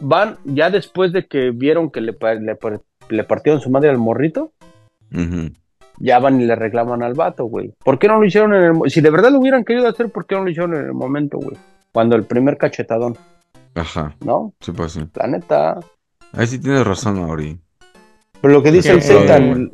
van 0.00 0.36
ya 0.44 0.70
después 0.70 1.12
de 1.12 1.26
que 1.26 1.50
vieron 1.50 1.90
que 1.90 2.00
le, 2.00 2.12
pa- 2.12 2.34
le, 2.34 2.54
par- 2.54 2.80
le 3.08 3.24
partieron 3.24 3.60
su 3.60 3.70
madre 3.70 3.88
al 3.90 3.98
morrito, 3.98 4.52
ya 5.98 6.18
van 6.18 6.40
y 6.40 6.44
le 6.44 6.54
reclaman 6.54 7.02
al 7.02 7.14
vato, 7.14 7.44
güey. 7.46 7.72
¿Por 7.84 7.98
qué 7.98 8.08
no 8.08 8.18
lo 8.20 8.24
hicieron 8.26 8.54
en 8.54 8.62
el 8.84 8.90
Si 8.90 9.00
de 9.00 9.10
verdad 9.10 9.30
lo 9.30 9.38
hubieran 9.40 9.64
querido 9.64 9.88
hacer, 9.88 10.10
¿por 10.10 10.26
qué 10.26 10.34
no 10.34 10.44
lo 10.44 10.50
hicieron 10.50 10.74
en 10.74 10.84
el 10.86 10.92
momento, 10.94 11.38
güey? 11.38 11.56
Cuando 11.92 12.16
el 12.16 12.24
primer 12.24 12.58
cachetadón, 12.58 13.16
Ajá, 13.76 14.16
¿no? 14.24 14.52
sí, 14.60 14.72
pues 14.72 14.92
sí. 14.92 15.00
La 15.14 15.26
neta. 15.28 15.78
Ahí 16.32 16.46
sí 16.46 16.58
tienes 16.58 16.84
razón, 16.86 17.20
Mauri. 17.20 17.58
Pero 18.40 18.54
lo 18.54 18.62
que 18.62 18.72
dice 18.72 18.92
el 18.92 19.02
Zetan, 19.02 19.70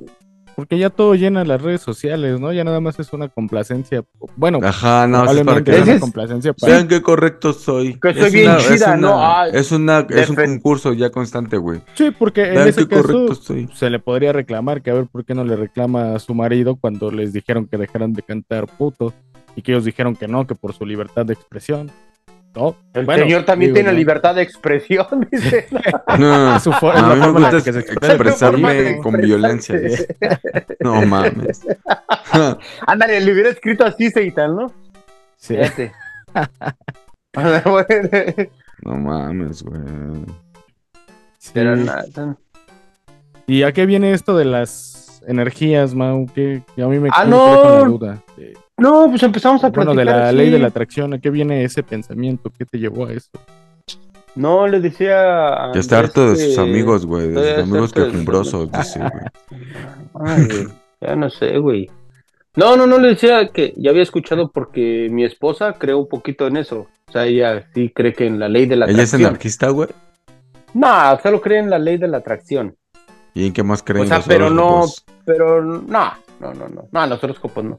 Porque 0.55 0.79
ya 0.79 0.91
todo 0.91 1.15
llena 1.15 1.45
las 1.45 1.63
redes 1.63 1.81
sociales, 1.81 2.39
¿no? 2.39 2.53
Ya 2.53 2.63
nada 2.63 2.79
más 2.81 2.99
es 3.01 3.13
una 3.13 3.29
complacencia. 3.29 4.05
Bueno, 4.37 4.61
Ajá, 4.63 5.07
no, 5.07 5.25
es 5.25 5.41
para 5.45 5.65
que 5.65 5.71
es 5.77 5.83
una 5.89 5.99
complacencia 6.01 6.53
para... 6.53 6.75
vean 6.75 6.89
qué 6.89 7.01
correcto 7.01 7.53
soy. 7.55 7.99
Que 7.99 8.13
soy 8.13 8.23
Es 8.25 8.33
bien 8.33 8.51
una- 8.51 8.59
es 8.59 8.69
chida, 8.69 8.89
una- 8.95 8.97
¿no? 8.99 9.45
Es 9.47 9.73
una, 9.73 10.07
es 10.11 10.29
un 10.29 10.37
concurso 10.37 10.93
ya 10.93 11.11
constante, 11.11 11.57
güey. 11.57 11.81
Sí, 11.95 12.11
porque 12.11 12.53
en 12.53 12.69
ese 12.69 12.87
qué 12.87 12.97
caso 12.97 13.29
se 13.73 13.91
le 13.91 13.99
podría 13.99 14.33
reclamar 14.33 14.83
que 14.83 14.91
a 14.91 14.95
ver 14.95 15.07
por 15.07 15.25
qué 15.25 15.35
no 15.35 15.43
le 15.45 15.57
reclama 15.57 16.15
a 16.15 16.19
su 16.19 16.35
marido 16.35 16.77
cuando 16.77 17.11
les 17.11 17.33
dijeron 17.33 17.67
que 17.67 17.79
dejaran 17.79 18.13
de 18.13 18.23
cantar 18.23 18.67
puto 18.67 19.15
y 19.57 19.63
que 19.63 19.73
ellos 19.73 19.85
dijeron 19.87 20.15
que 20.17 20.29
no, 20.29 20.47
que 20.47 20.55
por 20.55 20.75
su 20.75 20.85
libertad 20.87 21.25
de 21.27 21.33
expresión. 21.35 21.91
No, 22.55 22.77
el 22.93 23.07
bueno, 23.07 23.23
señor 23.25 23.45
también 23.45 23.71
digo, 23.71 23.77
tiene 23.77 23.93
¿no? 23.93 23.97
libertad 23.99 24.35
de 24.35 24.43
expresión, 24.43 25.27
dice. 25.33 25.67
No, 26.19 26.61
su 26.61 26.71
fo- 26.73 26.93
a 26.93 27.15
mí 27.15 27.21
me 27.21 27.31
gusta 27.31 27.63
que 27.63 27.73
se 27.73 27.79
ex- 27.81 27.91
expresa. 27.91 28.13
expresarme 28.15 28.99
con 29.03 29.17
violencia. 29.17 29.79
dice. 29.79 30.15
No 30.81 31.01
mames. 31.07 31.63
Ándale, 32.87 33.21
le 33.21 33.33
hubiera 33.33 33.49
escrito 33.51 33.85
así, 33.87 34.11
Zeitan, 34.11 34.55
¿no? 34.57 34.73
Sí. 35.37 35.57
Bueno, 37.35 37.87
No 38.83 38.97
mames, 38.97 39.63
güey. 39.63 39.81
Sí. 41.39 41.51
Pero 41.55 41.75
nada. 41.77 42.37
¿Y 43.47 43.63
a 43.63 43.73
qué 43.73 43.87
viene 43.87 44.13
esto 44.13 44.37
de 44.37 44.45
las 44.45 45.23
energías, 45.27 45.95
Mau? 45.95 46.27
Que 46.35 46.63
a 46.77 46.87
mí 46.87 46.99
me 46.99 47.09
Ah, 47.13 47.25
no. 47.25 47.39
con 47.63 47.73
la 47.73 47.85
duda. 47.85 48.23
Eh, 48.39 48.53
No, 48.79 49.07
pues 49.09 49.23
empezamos 49.23 49.63
a 49.65 49.69
Bueno, 49.71 49.93
platicar. 49.93 50.15
de 50.17 50.21
la 50.23 50.29
así. 50.29 50.37
ley 50.37 50.51
de 50.51 50.59
la 50.59 50.69
atracción, 50.69 51.15
¿a 51.15 51.19
qué 51.21 51.31
viene 51.31 51.65
ese 51.65 51.83
pensamiento? 51.83 52.51
¿Qué 52.57 52.65
te 52.65 52.79
llevó 52.79 53.07
a 53.07 53.13
eso? 53.13 53.31
No, 54.35 54.67
le 54.67 54.81
decía. 54.81 55.53
a 55.67 55.73
Ya 55.75 55.81
está 55.81 55.99
harto 55.99 56.31
de 56.31 56.37
que- 56.37 56.41
sus 56.45 56.59
amigos, 56.59 57.05
güey. 57.07 57.29
De 57.29 57.55
sus 57.57 57.63
amigos 57.65 57.93
quejumbrosos, 57.93 58.73
dice, 58.73 58.99
güey. 59.01 59.61
Ay, 60.27 60.47
güey, 60.47 60.69
ya 61.01 61.17
no 61.17 61.29
sé, 61.31 61.59
güey. 61.59 61.91
No, 62.57 62.77
no, 62.77 62.87
no 62.87 62.99
le 62.99 63.09
decía 63.09 63.49
que 63.53 63.73
ya 63.77 63.91
había 63.91 64.03
escuchado 64.03 64.51
porque 64.51 65.09
mi 65.11 65.25
esposa 65.25 65.75
cree 65.75 65.95
un 65.95 66.09
poquito 66.09 66.47
en 66.47 66.57
eso. 66.59 66.87
O 67.09 67.13
sea, 67.13 67.25
ella 67.27 67.67
sí 67.75 67.91
cree 67.95 68.15
que 68.15 68.27
en 68.27 68.39
la 68.39 68.49
ley 68.49 68.67
de 68.67 68.77
la 68.77 68.87
¿Ella 68.87 69.03
es 69.03 69.11
atracción. 69.11 69.29
anarquista, 69.29 69.69
güey? 69.69 69.89
No, 70.75 71.19
solo 71.23 71.41
cree 71.41 71.59
en 71.59 71.69
la 71.71 71.79
ley 71.79 71.99
de 71.99 72.09
la 72.09 72.19
atracción. 72.19 72.75
¿Y 73.35 73.47
en 73.47 73.53
qué 73.53 73.63
más 73.63 73.83
creen 73.83 74.05
O 74.05 74.09
sea, 74.09 74.19
los 74.19 74.27
pero 74.27 74.51
no, 74.51 74.85
pero 75.25 75.63
no, 75.63 76.13
no, 76.41 76.55
no, 76.55 76.69
no, 76.69 76.89
no, 76.91 77.07
los 77.07 77.23
horóscopos 77.25 77.65
no. 77.65 77.79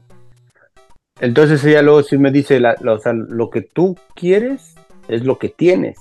Entonces 1.24 1.64
ella 1.64 1.80
luego 1.82 2.02
sí 2.02 2.18
me 2.18 2.30
dice, 2.30 2.60
la, 2.60 2.76
la- 2.80 2.92
o 2.92 2.98
sea, 2.98 3.12
lo 3.14 3.48
que 3.48 3.62
tú 3.62 3.96
quieres 4.14 4.74
es 5.08 5.24
lo 5.24 5.38
que 5.38 5.48
tienes. 5.48 5.96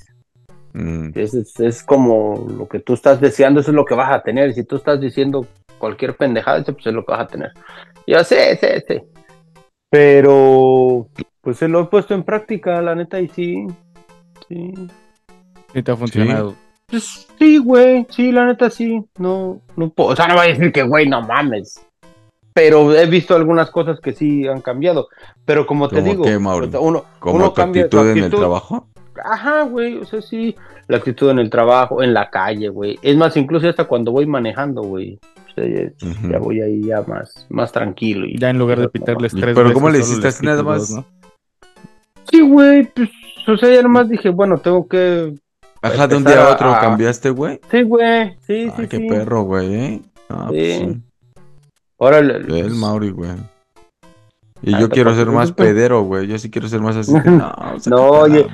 Mm, 0.73 1.11
Es, 1.15 1.33
es, 1.33 1.59
es 1.59 1.83
como 1.83 2.45
lo 2.57 2.67
que 2.67 2.79
tú 2.79 2.93
estás 2.93 3.21
deseando, 3.21 3.61
eso 3.61 3.71
es 3.71 3.75
lo 3.75 3.85
que 3.85 3.95
vas 3.95 4.11
a 4.11 4.21
tener. 4.21 4.49
Y 4.49 4.53
si 4.53 4.63
tú 4.65 4.75
estás 4.75 4.99
diciendo 4.99 5.45
cualquier 5.77 6.15
pendejada, 6.17 6.57
eso, 6.59 6.73
pues 6.73 6.87
es 6.87 6.93
lo 6.93 7.05
que 7.05 7.11
vas 7.13 7.21
a 7.21 7.27
tener. 7.27 7.51
Yo 8.05 8.23
sé, 8.23 8.57
sé, 8.57 8.83
sé. 8.85 9.05
Pero, 9.89 11.07
pues 11.41 11.57
se 11.57 11.67
lo 11.67 11.81
he 11.81 11.85
puesto 11.85 12.13
en 12.13 12.23
práctica, 12.23 12.81
la 12.81 12.95
neta, 12.95 13.21
y 13.21 13.29
sí. 13.29 13.65
Sí. 14.49 14.73
¿Sí 15.73 15.83
te 15.83 15.91
ha 15.91 15.95
funcionado? 15.95 16.55
Pues 16.87 17.27
sí, 17.39 17.57
güey, 17.59 18.05
sí, 18.09 18.31
la 18.31 18.45
neta, 18.47 18.69
sí. 18.69 19.01
No, 19.17 19.61
no 19.77 19.89
puedo, 19.89 20.09
o 20.09 20.15
sea, 20.15 20.27
no 20.27 20.35
voy 20.35 20.47
a 20.47 20.49
decir 20.49 20.71
que, 20.71 20.83
güey, 20.83 21.07
no 21.07 21.21
mames. 21.21 21.79
Pero 22.53 22.93
he 22.93 23.05
visto 23.07 23.35
algunas 23.35 23.71
cosas 23.71 23.99
que 23.99 24.13
sí 24.13 24.47
han 24.47 24.61
cambiado. 24.61 25.07
Pero 25.45 25.65
como 25.65 25.89
te 25.89 25.97
¿Cómo 25.97 26.07
digo, 26.07 26.23
qué, 26.23 26.37
uno, 26.37 27.05
¿Como 27.19 27.35
uno 27.35 27.49
tu 27.49 27.53
cambia 27.55 27.83
actitud 27.83 28.03
tu 28.03 28.09
en 28.09 28.23
el 28.23 28.31
trabajo? 28.31 28.87
Ajá, 29.23 29.61
güey, 29.63 29.97
o 29.97 30.05
sea, 30.05 30.21
sí, 30.21 30.55
la 30.87 30.97
actitud 30.97 31.29
en 31.29 31.39
el 31.39 31.49
trabajo, 31.49 32.01
en 32.01 32.13
la 32.13 32.29
calle, 32.29 32.69
güey. 32.69 32.97
Es 33.01 33.15
más, 33.15 33.35
incluso 33.37 33.67
hasta 33.67 33.85
cuando 33.85 34.11
voy 34.11 34.25
manejando, 34.25 34.81
güey. 34.81 35.19
O 35.49 35.53
sea, 35.55 35.65
ya, 36.31 36.39
voy 36.39 36.61
ahí 36.61 36.83
ya 36.83 37.03
más, 37.03 37.45
más 37.49 37.71
tranquilo. 37.71 38.25
Y... 38.25 38.37
Ya 38.39 38.49
en 38.49 38.57
lugar 38.57 38.79
de 38.79 38.89
pitarles 38.89 39.33
¿Y 39.33 39.41
tres 39.41 39.53
pero 39.53 39.67
veces, 39.67 39.73
cómo 39.73 39.89
le 39.89 39.99
hiciste 39.99 40.27
así 40.27 40.45
nada 40.45 40.63
más? 40.63 40.89
dos, 40.89 40.91
¿no? 40.91 41.05
Sí, 42.31 42.41
güey, 42.41 42.83
pues, 42.85 43.09
o 43.47 43.57
sea, 43.57 43.69
ya 43.73 43.81
nomás 43.83 44.09
dije, 44.09 44.29
bueno, 44.29 44.57
tengo 44.57 44.87
que... 44.87 45.35
Ajá, 45.81 46.07
de 46.07 46.15
un 46.15 46.23
día 46.23 46.47
a 46.47 46.53
otro 46.53 46.73
a- 46.73 46.79
cambiaste, 46.79 47.29
güey. 47.29 47.59
Sí, 47.69 47.83
güey, 47.83 48.37
sí, 48.47 48.53
Ay, 48.53 48.73
sí, 48.77 48.87
qué 48.87 48.97
sí. 48.97 49.07
perro, 49.07 49.43
güey, 49.43 49.75
¿eh? 49.75 50.01
Ah, 50.29 50.45
pues 50.47 50.77
Sí. 50.77 51.01
Sí. 52.03 52.15
Órale. 52.15 52.35
El 52.37 52.45
pues, 52.47 52.73
Mauri, 52.73 53.09
güey. 53.11 53.31
Y 54.61 54.73
Ah, 54.73 54.79
yo 54.79 54.89
quiero 54.89 55.13
ser 55.13 55.27
más 55.27 55.51
pues, 55.51 55.57
pues. 55.57 55.69
pedero, 55.69 56.03
güey. 56.03 56.27
Yo 56.27 56.37
sí 56.37 56.49
quiero 56.49 56.67
ser 56.67 56.79
más 56.81 56.95
así. 56.95 57.13
que, 57.21 57.29
No, 57.29 57.53
No, 57.87 58.07
oye. 58.11 58.47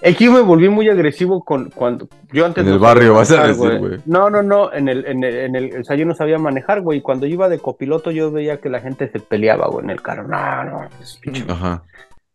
Es 0.00 0.16
que 0.16 0.24
yo 0.26 0.32
me 0.32 0.40
volví 0.40 0.68
muy 0.68 0.88
agresivo 0.88 1.42
con 1.44 1.70
cuando 1.70 2.08
yo 2.32 2.46
antes 2.46 2.62
En 2.62 2.68
el 2.68 2.74
no 2.76 2.80
barrio, 2.80 3.14
vas 3.14 3.30
a 3.32 3.46
decir, 3.48 3.78
güey. 3.78 3.98
No, 4.06 4.30
no, 4.30 4.42
no, 4.44 4.72
en 4.72 4.88
el, 4.88 5.04
en 5.06 5.24
el, 5.24 5.36
en 5.36 5.56
el, 5.56 5.80
o 5.80 5.84
sea, 5.84 5.96
yo 5.96 6.06
no 6.06 6.14
sabía 6.14 6.38
manejar, 6.38 6.82
güey. 6.82 7.00
Cuando 7.00 7.26
yo 7.26 7.32
iba 7.34 7.48
de 7.48 7.58
copiloto, 7.58 8.12
yo 8.12 8.30
veía 8.30 8.60
que 8.60 8.68
la 8.68 8.80
gente 8.80 9.10
se 9.10 9.18
peleaba, 9.18 9.66
güey, 9.68 9.84
en 9.84 9.90
el 9.90 10.00
carro. 10.00 10.28
No, 10.28 10.64
no, 10.64 10.84
es 11.02 11.18
pinche- 11.20 11.44
Ajá. 11.50 11.82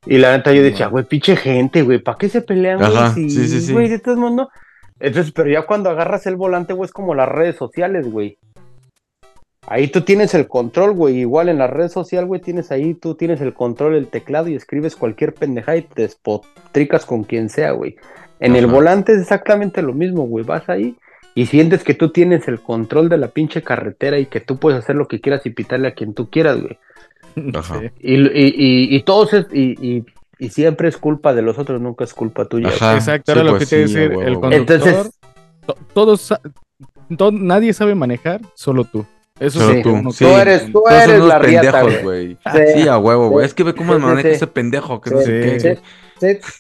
Y 0.06 0.18
la 0.18 0.36
neta 0.36 0.52
yo 0.52 0.62
decía, 0.62 0.88
güey, 0.88 1.06
pinche 1.06 1.38
gente, 1.38 1.82
güey, 1.84 2.00
¿para 2.00 2.18
qué 2.18 2.28
se 2.28 2.42
pelean, 2.42 2.80
güey? 2.80 2.94
Ajá, 2.94 3.14
Si, 3.14 3.30
sí, 3.30 3.48
sí, 3.48 3.62
sí. 3.62 3.72
Güey, 3.72 3.88
de 3.88 4.00
todos 4.00 4.18
modos, 4.18 4.34
no. 4.36 4.50
Entonces, 5.00 5.32
pero 5.32 5.50
ya 5.50 5.62
cuando 5.66 5.90
agarras 5.90 6.26
el 6.28 6.36
volante, 6.36 6.74
güey, 6.74 6.88
es 6.88 6.92
como 6.94 7.16
las 7.16 7.30
redes 7.30 7.56
sociales, 7.56 8.12
güey. 8.12 8.38
Ahí 9.68 9.88
tú 9.88 10.02
tienes 10.02 10.34
el 10.34 10.48
control, 10.48 10.92
güey. 10.94 11.20
Igual 11.20 11.50
en 11.50 11.58
la 11.58 11.68
red 11.68 11.88
social, 11.90 12.26
güey, 12.26 12.42
tienes 12.42 12.72
ahí, 12.72 12.94
tú 12.94 13.16
tienes 13.16 13.40
el 13.42 13.54
control, 13.54 13.96
el 13.96 14.08
teclado 14.08 14.50
y 14.50 14.56
escribes 14.56 14.96
cualquier 14.96 15.34
pendejada 15.34 15.78
y 15.78 15.84
te 15.84 16.02
despotricas 16.04 17.06
con 17.06 17.24
quien 17.24 17.50
sea, 17.50 17.72
güey. 17.72 17.96
En 18.40 18.56
el 18.58 18.68
volante 18.68 19.14
es 19.14 19.22
exactamente 19.22 19.82
lo 19.82 19.94
mismo, 19.94 20.24
güey. 20.24 20.44
Vas 20.44 20.68
ahí 20.68 20.98
y 21.34 21.46
sientes 21.46 21.84
que 21.86 21.94
tú 21.94 22.10
tienes 22.12 22.48
el 22.50 22.60
control 22.60 23.08
de 23.08 23.18
la 23.18 23.30
pinche 23.30 23.62
carretera 23.64 24.20
y 24.20 24.26
que 24.26 24.42
tú 24.42 24.58
puedes 24.60 24.80
hacer 24.80 24.98
lo 24.98 25.08
que 25.08 25.22
quieras 25.22 25.46
y 25.46 25.50
pitarle 25.52 25.88
a 25.88 25.94
quien 25.94 26.14
tú 26.14 26.30
quieras, 26.30 26.60
güey. 26.62 26.78
Ajá. 27.56 27.82
Y, 28.00 28.16
y, 28.16 28.54
y, 28.56 28.96
y 28.96 29.04
todos 29.04 29.34
es- 29.34 29.48
y, 29.54 29.76
y, 29.82 30.06
y 30.40 30.50
siempre 30.50 30.90
es 30.90 30.98
culpa 30.98 31.34
de 31.34 31.42
los 31.42 31.58
otros, 31.58 31.80
nunca 31.82 32.04
es 32.04 32.14
culpa 32.14 32.46
tuya. 32.46 32.68
Ajá. 32.68 32.96
Exacto, 32.96 33.32
sí, 33.32 33.40
era 33.40 33.46
lo 33.46 33.58
pues 33.58 33.70
que 33.70 33.76
te 33.76 33.82
iba 33.82 33.86
a 33.86 33.88
sí, 33.88 33.94
decir. 33.96 34.10
huevo, 34.18 34.22
el 34.30 34.40
conductor, 34.40 34.76
Entonces- 34.76 35.20
to- 35.66 35.78
todos, 35.94 36.34
to- 37.18 37.32
nadie 37.32 37.72
sabe 37.72 37.96
manejar, 37.96 38.42
solo 38.56 38.84
tú. 38.84 39.06
Eso 39.46 39.72
sí, 39.72 39.82
tú. 39.82 39.90
uno 39.94 40.12
Sí. 40.12 40.26
Tú 40.26 40.32
eres, 40.32 40.66
tú 40.68 40.72
Todos 40.72 40.92
eres 40.92 41.20
la 41.22 41.40
riata, 41.40 41.72
pendejos, 41.82 42.04
güey. 42.04 42.38
güey. 42.44 42.74
Sí, 42.82 42.88
a 42.88 42.98
huevo, 42.98 43.30
güey. 43.30 43.46
Sí. 43.46 43.48
Es 43.48 43.54
que 43.54 43.64
ve 43.64 43.74
cómo 43.76 43.94
Sí, 43.94 44.00
sí, 44.00 44.06
maneja 44.06 44.30
sí. 44.30 44.36
ese 44.36 44.48
pendejo, 44.48 45.02
que 45.02 45.10
no 45.12 45.18
Sí, 45.20 45.26
sé 45.26 45.42
qué. 45.42 45.60
sí. 46.20 46.40
Sí, 46.42 46.54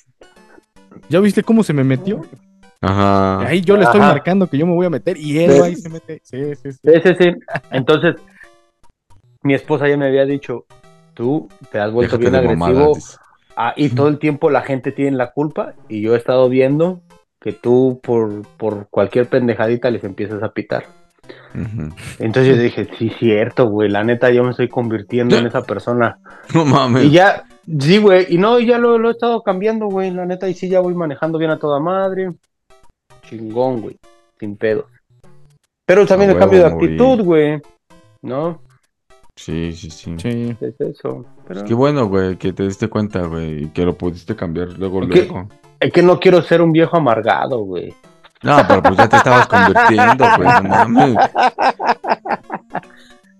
¿Ya 1.09 1.19
viste 1.19 1.43
cómo 1.43 1.63
se 1.63 1.73
me 1.73 1.83
metió? 1.83 2.21
Ajá. 2.81 3.39
Ahí 3.47 3.61
yo 3.61 3.77
le 3.77 3.83
estoy 3.83 4.01
Ajá. 4.01 4.09
marcando 4.13 4.47
que 4.47 4.57
yo 4.57 4.65
me 4.67 4.73
voy 4.73 4.85
a 4.85 4.89
meter 4.89 5.17
y 5.17 5.39
él 5.39 5.51
Sí. 5.51 5.71
y 5.71 5.75
se 5.77 5.89
mete. 5.89 6.21
Sí, 6.23 6.55
sí, 6.55 6.71
sí. 6.73 6.79
sí, 6.83 7.01
sí, 7.03 7.15
sí. 7.19 7.31
Entonces, 7.71 8.15
mi 9.41 9.53
esposa 9.53 9.87
ya 9.87 9.95
me 9.97 10.07
había 10.07 10.25
dicho, 10.25 10.65
tú 11.13 11.47
te 11.71 11.79
has 11.79 11.91
vuelto 11.91 12.17
Déjate 12.17 12.37
bien 12.39 12.57
agresivo 12.57 12.97
ah, 13.55 13.73
y 13.77 13.89
todo 13.89 14.07
el 14.09 14.19
tiempo 14.19 14.49
la 14.49 14.61
gente 14.61 14.91
tiene 14.91 15.15
la 15.15 15.31
culpa 15.31 15.73
y 15.87 16.01
yo 16.01 16.15
he 16.15 16.17
estado 16.17 16.49
viendo 16.49 17.01
que 17.39 17.53
tú 17.53 17.99
por, 18.03 18.41
por 18.57 18.87
cualquier 18.89 19.27
pendejadita 19.27 19.89
les 19.91 20.03
empiezas 20.03 20.41
a 20.43 20.53
pitar. 20.53 20.85
Entonces 22.19 22.55
yo 22.55 22.61
dije, 22.61 22.87
sí, 22.97 23.11
cierto, 23.19 23.67
güey, 23.67 23.89
la 23.89 24.03
neta 24.03 24.31
yo 24.31 24.43
me 24.43 24.51
estoy 24.51 24.67
convirtiendo 24.69 25.37
en 25.37 25.47
esa 25.47 25.63
persona. 25.63 26.19
No 26.53 26.65
mames. 26.65 27.05
Y 27.05 27.11
ya, 27.11 27.43
sí, 27.79 27.99
güey, 27.99 28.25
y 28.29 28.37
no, 28.37 28.59
ya 28.59 28.77
lo, 28.77 28.97
lo 28.97 29.09
he 29.09 29.11
estado 29.11 29.41
cambiando, 29.43 29.87
güey, 29.87 30.11
la 30.11 30.25
neta, 30.25 30.49
y 30.49 30.53
sí, 30.53 30.67
ya 30.67 30.81
voy 30.81 30.93
manejando 30.93 31.37
bien 31.37 31.51
a 31.51 31.59
toda 31.59 31.79
madre. 31.79 32.33
Chingón, 33.21 33.81
güey, 33.81 33.97
sin 34.39 34.57
pedo. 34.57 34.87
Pero 35.85 36.05
también 36.05 36.31
A 36.31 36.33
el 36.33 36.39
cambio 36.39 36.59
de 36.59 36.65
actitud, 36.65 37.23
güey, 37.23 37.61
¿no? 38.21 38.61
Sí, 39.35 39.73
sí, 39.73 39.89
sí. 39.89 40.15
Sí. 40.17 40.55
Es 40.59 40.79
eso. 40.79 41.25
Pero... 41.47 41.61
Pues 41.61 41.63
qué 41.63 41.73
bueno, 41.73 42.07
güey, 42.07 42.35
que 42.35 42.53
te 42.53 42.63
diste 42.63 42.87
cuenta, 42.87 43.25
güey, 43.25 43.63
y 43.63 43.67
que 43.67 43.85
lo 43.85 43.97
pudiste 43.97 44.35
cambiar 44.35 44.77
luego, 44.77 45.01
¿Qué? 45.01 45.25
luego. 45.25 45.49
Es 45.79 45.91
que 45.91 46.03
no 46.03 46.19
quiero 46.19 46.41
ser 46.41 46.61
un 46.61 46.71
viejo 46.71 46.97
amargado, 46.97 47.59
güey. 47.59 47.93
No, 48.43 48.57
pero 48.67 48.81
pues 48.83 48.97
ya 48.97 49.07
te 49.09 49.15
estabas 49.17 49.47
convirtiendo, 49.47 50.25
güey, 50.37 50.49
no 50.63 50.69
mames. 50.69 51.17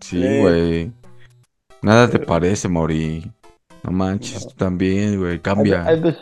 Sí, 0.02 0.40
güey. 0.42 0.92
Nada 1.82 2.10
te 2.10 2.20
parece, 2.20 2.68
Mori. 2.70 3.30
No 3.84 3.92
manches, 3.92 4.48
tú 4.48 4.56
también, 4.56 5.20
güey, 5.20 5.40
cambia. 5.40 5.84
Ay, 5.86 6.00
pues, 6.02 6.18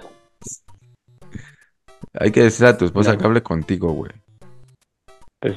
Hay 2.19 2.31
que 2.31 2.41
decirle 2.43 2.69
a 2.69 2.77
tu 2.77 2.85
esposa 2.85 3.15
que 3.17 3.23
hable 3.25 3.43
contigo, 3.43 3.91
güey. 3.93 4.11
pues, 5.39 5.55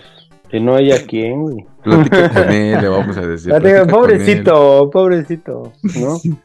si 0.50 0.60
no 0.60 0.76
ella, 0.76 1.04
¿quién, 1.06 1.40
güey? 1.40 1.66
Platica 1.82 2.28
con 2.30 2.42
él, 2.52 2.80
le 2.82 2.88
vamos 2.88 3.16
a 3.16 3.22
decir. 3.22 3.48
Platica 3.50 3.86
pobrecito, 3.86 4.90
pobrecito, 4.90 5.72
¿no? 6.00 6.18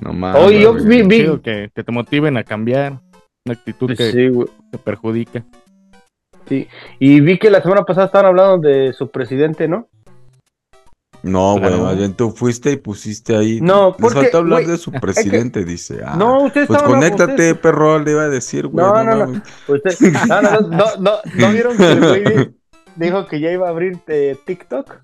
No 0.00 0.12
mames. 0.12 0.42
Oye, 0.42 0.60
yo 0.60 0.74
vi, 0.74 1.02
vi- 1.02 1.18
Chido 1.20 1.40
que, 1.42 1.70
que 1.74 1.82
te 1.84 1.90
motiven 1.92 2.36
a 2.36 2.44
cambiar 2.44 3.00
una 3.46 3.54
actitud 3.54 3.96
que 3.96 4.12
Sí, 4.12 4.28
güey. 4.28 4.48
te 4.70 4.78
perjudica. 4.78 5.44
Sí. 6.48 6.68
Y 7.00 7.20
vi 7.20 7.38
que 7.38 7.50
la 7.50 7.62
semana 7.62 7.82
pasada 7.82 8.06
estaban 8.06 8.26
hablando 8.26 8.68
de 8.68 8.92
su 8.92 9.08
presidente, 9.10 9.66
¿no? 9.68 9.88
No, 11.22 11.52
güey, 11.58 11.72
Claro. 11.74 11.96
bien 11.96 12.14
tú 12.14 12.30
fuiste 12.30 12.70
y 12.72 12.76
pusiste 12.76 13.34
ahí. 13.34 13.60
No, 13.60 13.88
Les 13.88 13.96
porque, 14.00 14.20
faltó 14.20 14.38
hablar 14.38 14.62
güey, 14.62 14.70
de 14.72 14.78
su 14.78 14.92
presidente, 14.92 15.64
dice. 15.64 16.00
Ah, 16.04 16.14
no, 16.16 16.44
ustedes 16.44 16.68
Pues 16.68 16.82
conéctate, 16.82 17.54
perro, 17.56 17.98
le 17.98 18.12
iba 18.12 18.22
a 18.22 18.28
decir, 18.28 18.68
güey. 18.68 18.84
No, 18.86 19.02
no, 19.02 19.16
no. 19.16 19.26
mames. 19.26 19.42
Usted- 19.66 20.12
no, 20.28 20.42
no, 20.42 20.50
no, 20.50 20.60
no, 20.68 20.84
no, 21.00 21.12
¿no 21.34 21.50
vieron 21.52 21.76
que 21.76 21.90
el 21.92 22.00
güey 22.00 22.24
di- 22.24 22.54
dijo 22.96 23.26
que 23.26 23.40
ya 23.40 23.50
iba 23.50 23.66
a 23.66 23.70
abrir 23.70 23.98
eh, 24.06 24.36
TikTok? 24.44 25.00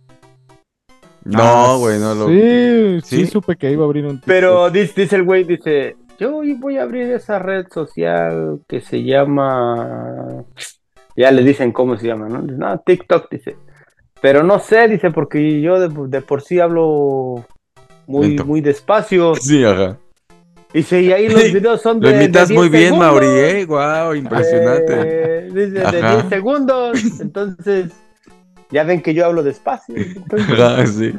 No, 1.25 1.41
Ah, 1.41 1.77
güey, 1.79 1.99
no 1.99 2.15
lo. 2.15 2.29
Sí, 2.29 3.01
sí, 3.05 3.17
¿Sí? 3.25 3.27
supe 3.27 3.57
que 3.57 3.71
iba 3.71 3.83
a 3.83 3.87
abrir 3.87 4.05
un 4.05 4.13
TikTok. 4.17 4.27
Pero 4.29 4.71
dice, 4.71 4.93
dice 5.03 5.17
el 5.17 5.23
güey, 5.25 5.45
dice, 5.45 5.97
yo 6.19 6.43
voy 6.59 6.79
a 6.79 6.83
abrir 6.83 7.11
esa 7.13 7.39
red 7.39 7.67
social 7.73 8.61
que 8.69 8.81
se 8.81 9.03
llama... 9.03 10.45
Ya 11.17 11.31
le 11.31 11.43
dicen 11.43 11.73
cómo 11.73 11.97
se 11.97 12.07
llama, 12.07 12.29
¿no? 12.29 12.41
No, 12.41 12.79
TikTok, 12.81 13.31
dice. 13.31 13.57
Pero 14.23 14.43
no 14.43 14.59
sé, 14.61 14.89
dice, 14.89 15.11
porque 15.11 15.61
yo 15.61 15.79
de, 15.81 16.09
de 16.09 16.23
por 16.23 16.43
sí 16.43 16.59
hablo 16.61 17.45
muy, 18.07 18.29
Lento. 18.29 18.45
muy 18.47 18.61
despacio. 18.61 19.35
Sí, 19.41 19.63
ajá. 19.65 19.99
Dice, 20.73 21.03
y 21.03 21.13
ahí 21.13 21.29
los 21.29 21.43
videos 21.53 21.83
son 21.83 22.01
Lo 22.01 22.09
de, 22.09 22.15
de 22.17 22.25
imitas 22.25 22.49
10 22.49 22.59
muy 22.59 22.69
bien, 22.71 22.95
segundos. 22.95 23.09
Mauri, 23.13 23.27
¿eh? 23.27 23.65
Guau, 23.67 24.15
impresionante. 24.15 24.95
Eh, 25.05 25.43
dice, 25.53 25.71
de 25.71 25.85
Ajá. 25.85 26.15
10 26.17 26.29
segundos. 26.31 26.99
Entonces, 27.21 27.93
ya 28.71 28.85
ven 28.85 29.03
que 29.03 29.13
yo 29.13 29.27
hablo 29.27 29.43
despacio. 29.43 29.95
Entonces, 29.97 30.59
Ajá, 30.61 30.87
sí. 30.87 31.13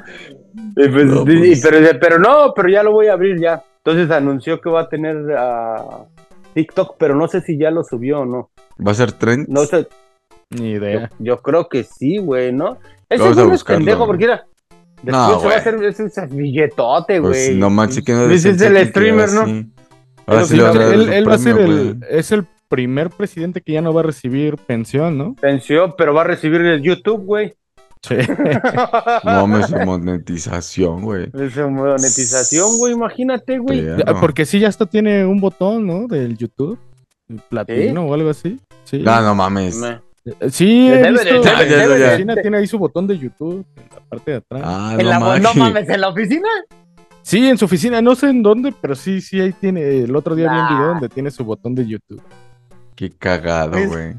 y 0.76 0.88
pues, 0.90 1.06
No, 1.06 1.24
pues. 1.24 1.62
pero, 1.62 2.00
pero 2.00 2.18
no, 2.18 2.52
pero 2.56 2.70
ya 2.70 2.82
lo 2.82 2.94
voy 2.94 3.08
a 3.08 3.14
abrir 3.14 3.40
ya. 3.40 3.64
Entonces 3.86 4.12
anunció 4.12 4.62
que 4.62 4.70
va 4.70 4.82
a 4.82 4.90
tener 4.90 5.34
a 5.38 6.06
TikTok, 6.54 6.96
pero 6.98 7.16
no 7.16 7.28
sé 7.28 7.42
si 7.42 7.58
ya 7.58 7.70
lo 7.70 7.84
subió 7.84 8.22
o 8.22 8.26
no. 8.26 8.50
¿Va 8.86 8.92
a 8.92 8.96
ser 8.96 9.12
trend? 9.12 9.50
No 9.50 9.66
sé, 9.66 9.88
Ni 10.50 10.72
idea. 10.72 11.10
yo 11.20 11.42
creo 11.42 11.68
que 11.68 11.84
sí, 11.84 12.18
güey, 12.18 12.54
¿no? 12.54 12.78
Ese 13.10 13.24
güey 13.24 13.48
no 13.48 13.54
es 13.54 13.64
pendejo 13.64 14.06
porque 14.06 14.26
era. 14.26 14.46
Después 15.02 15.12
No, 15.12 15.40
se 15.42 15.48
va 15.48 15.54
a 15.54 15.58
hacer 15.58 15.84
ese, 15.84 16.06
ese 16.06 16.28
billetote, 16.28 17.20
güey. 17.20 17.34
Pues 17.34 17.56
no 17.58 17.70
manches, 17.70 18.06
que 18.06 18.14
no 18.14 18.30
es 18.30 18.46
el 18.46 18.88
streamer, 18.88 19.30
¿no? 19.32 19.66
Ahora 20.26 20.46
sí 20.46 20.58
él, 20.58 21.28
va 21.28 21.34
a 21.34 21.38
ser 21.38 21.60
el, 21.60 22.00
es 22.10 22.32
el 22.32 22.46
primer 22.70 23.10
presidente 23.10 23.60
que 23.60 23.74
ya 23.74 23.82
no 23.82 23.94
va 23.94 24.00
a 24.00 24.04
recibir 24.04 24.56
pensión, 24.56 25.18
¿no? 25.18 25.36
Venció, 25.42 25.98
pero 25.98 26.14
va 26.14 26.22
a 26.22 26.26
recibir 26.26 26.62
el 26.62 26.82
YouTube, 26.82 27.26
güey. 27.26 27.54
Sí. 28.06 28.16
No, 29.24 29.48
me 29.48 29.64
su 29.66 29.76
monetización, 29.78 31.02
güey. 31.04 31.32
Esa 31.34 31.68
monetización, 31.68 32.78
güey, 32.78 32.94
imagínate, 32.94 33.58
güey. 33.60 33.96
Perro. 33.96 34.20
Porque 34.20 34.46
sí, 34.46 34.60
ya 34.60 34.68
hasta 34.68 34.86
tiene 34.86 35.26
un 35.26 35.40
botón, 35.40 35.88
¿no? 35.88 36.08
Del 36.08 36.38
YouTube. 36.38 36.78
Platino 37.50 38.06
o 38.06 38.14
algo 38.14 38.30
así. 38.30 38.60
Sí. 38.84 39.00
No, 39.00 39.22
no 39.22 39.34
mames. 39.36 39.78
Me- 39.78 40.02
Eh, 40.26 40.50
Sí, 40.50 40.88
he 40.90 41.12
visto, 41.12 41.44
la 41.44 42.08
oficina 42.08 42.36
tiene 42.36 42.58
ahí 42.58 42.68
su 42.68 42.78
botón 42.80 43.08
de 43.08 43.18
YouTube 43.18 43.66
en 43.76 43.84
la 43.94 44.00
parte 44.10 44.32
de 44.32 44.38
atrás. 44.38 44.62
Ah, 44.64 44.96
no, 44.98 45.04
la- 45.04 45.20
no 45.20 45.26
mames. 45.26 45.56
mames, 45.56 45.90
en 45.90 46.02
la 46.02 46.08
oficina. 46.10 46.48
Sí, 47.24 47.48
en 47.50 47.58
su 47.58 47.66
oficina, 47.66 48.02
no 48.02 48.16
sé 48.16 48.30
en 48.30 48.44
dónde, 48.44 48.74
pero 48.82 48.96
sí, 48.96 49.20
sí, 49.22 49.40
ahí 49.42 49.52
tiene. 49.54 49.82
El 50.04 50.16
otro 50.16 50.36
día 50.36 50.52
vi 50.52 50.58
un 50.60 50.68
video 50.70 50.88
donde 50.94 51.10
tiene 51.10 51.32
su 51.32 51.44
botón 51.46 51.74
de 51.76 51.86
YouTube. 51.88 52.22
Qué 52.96 53.10
cagado, 53.12 53.78
güey. 53.88 54.14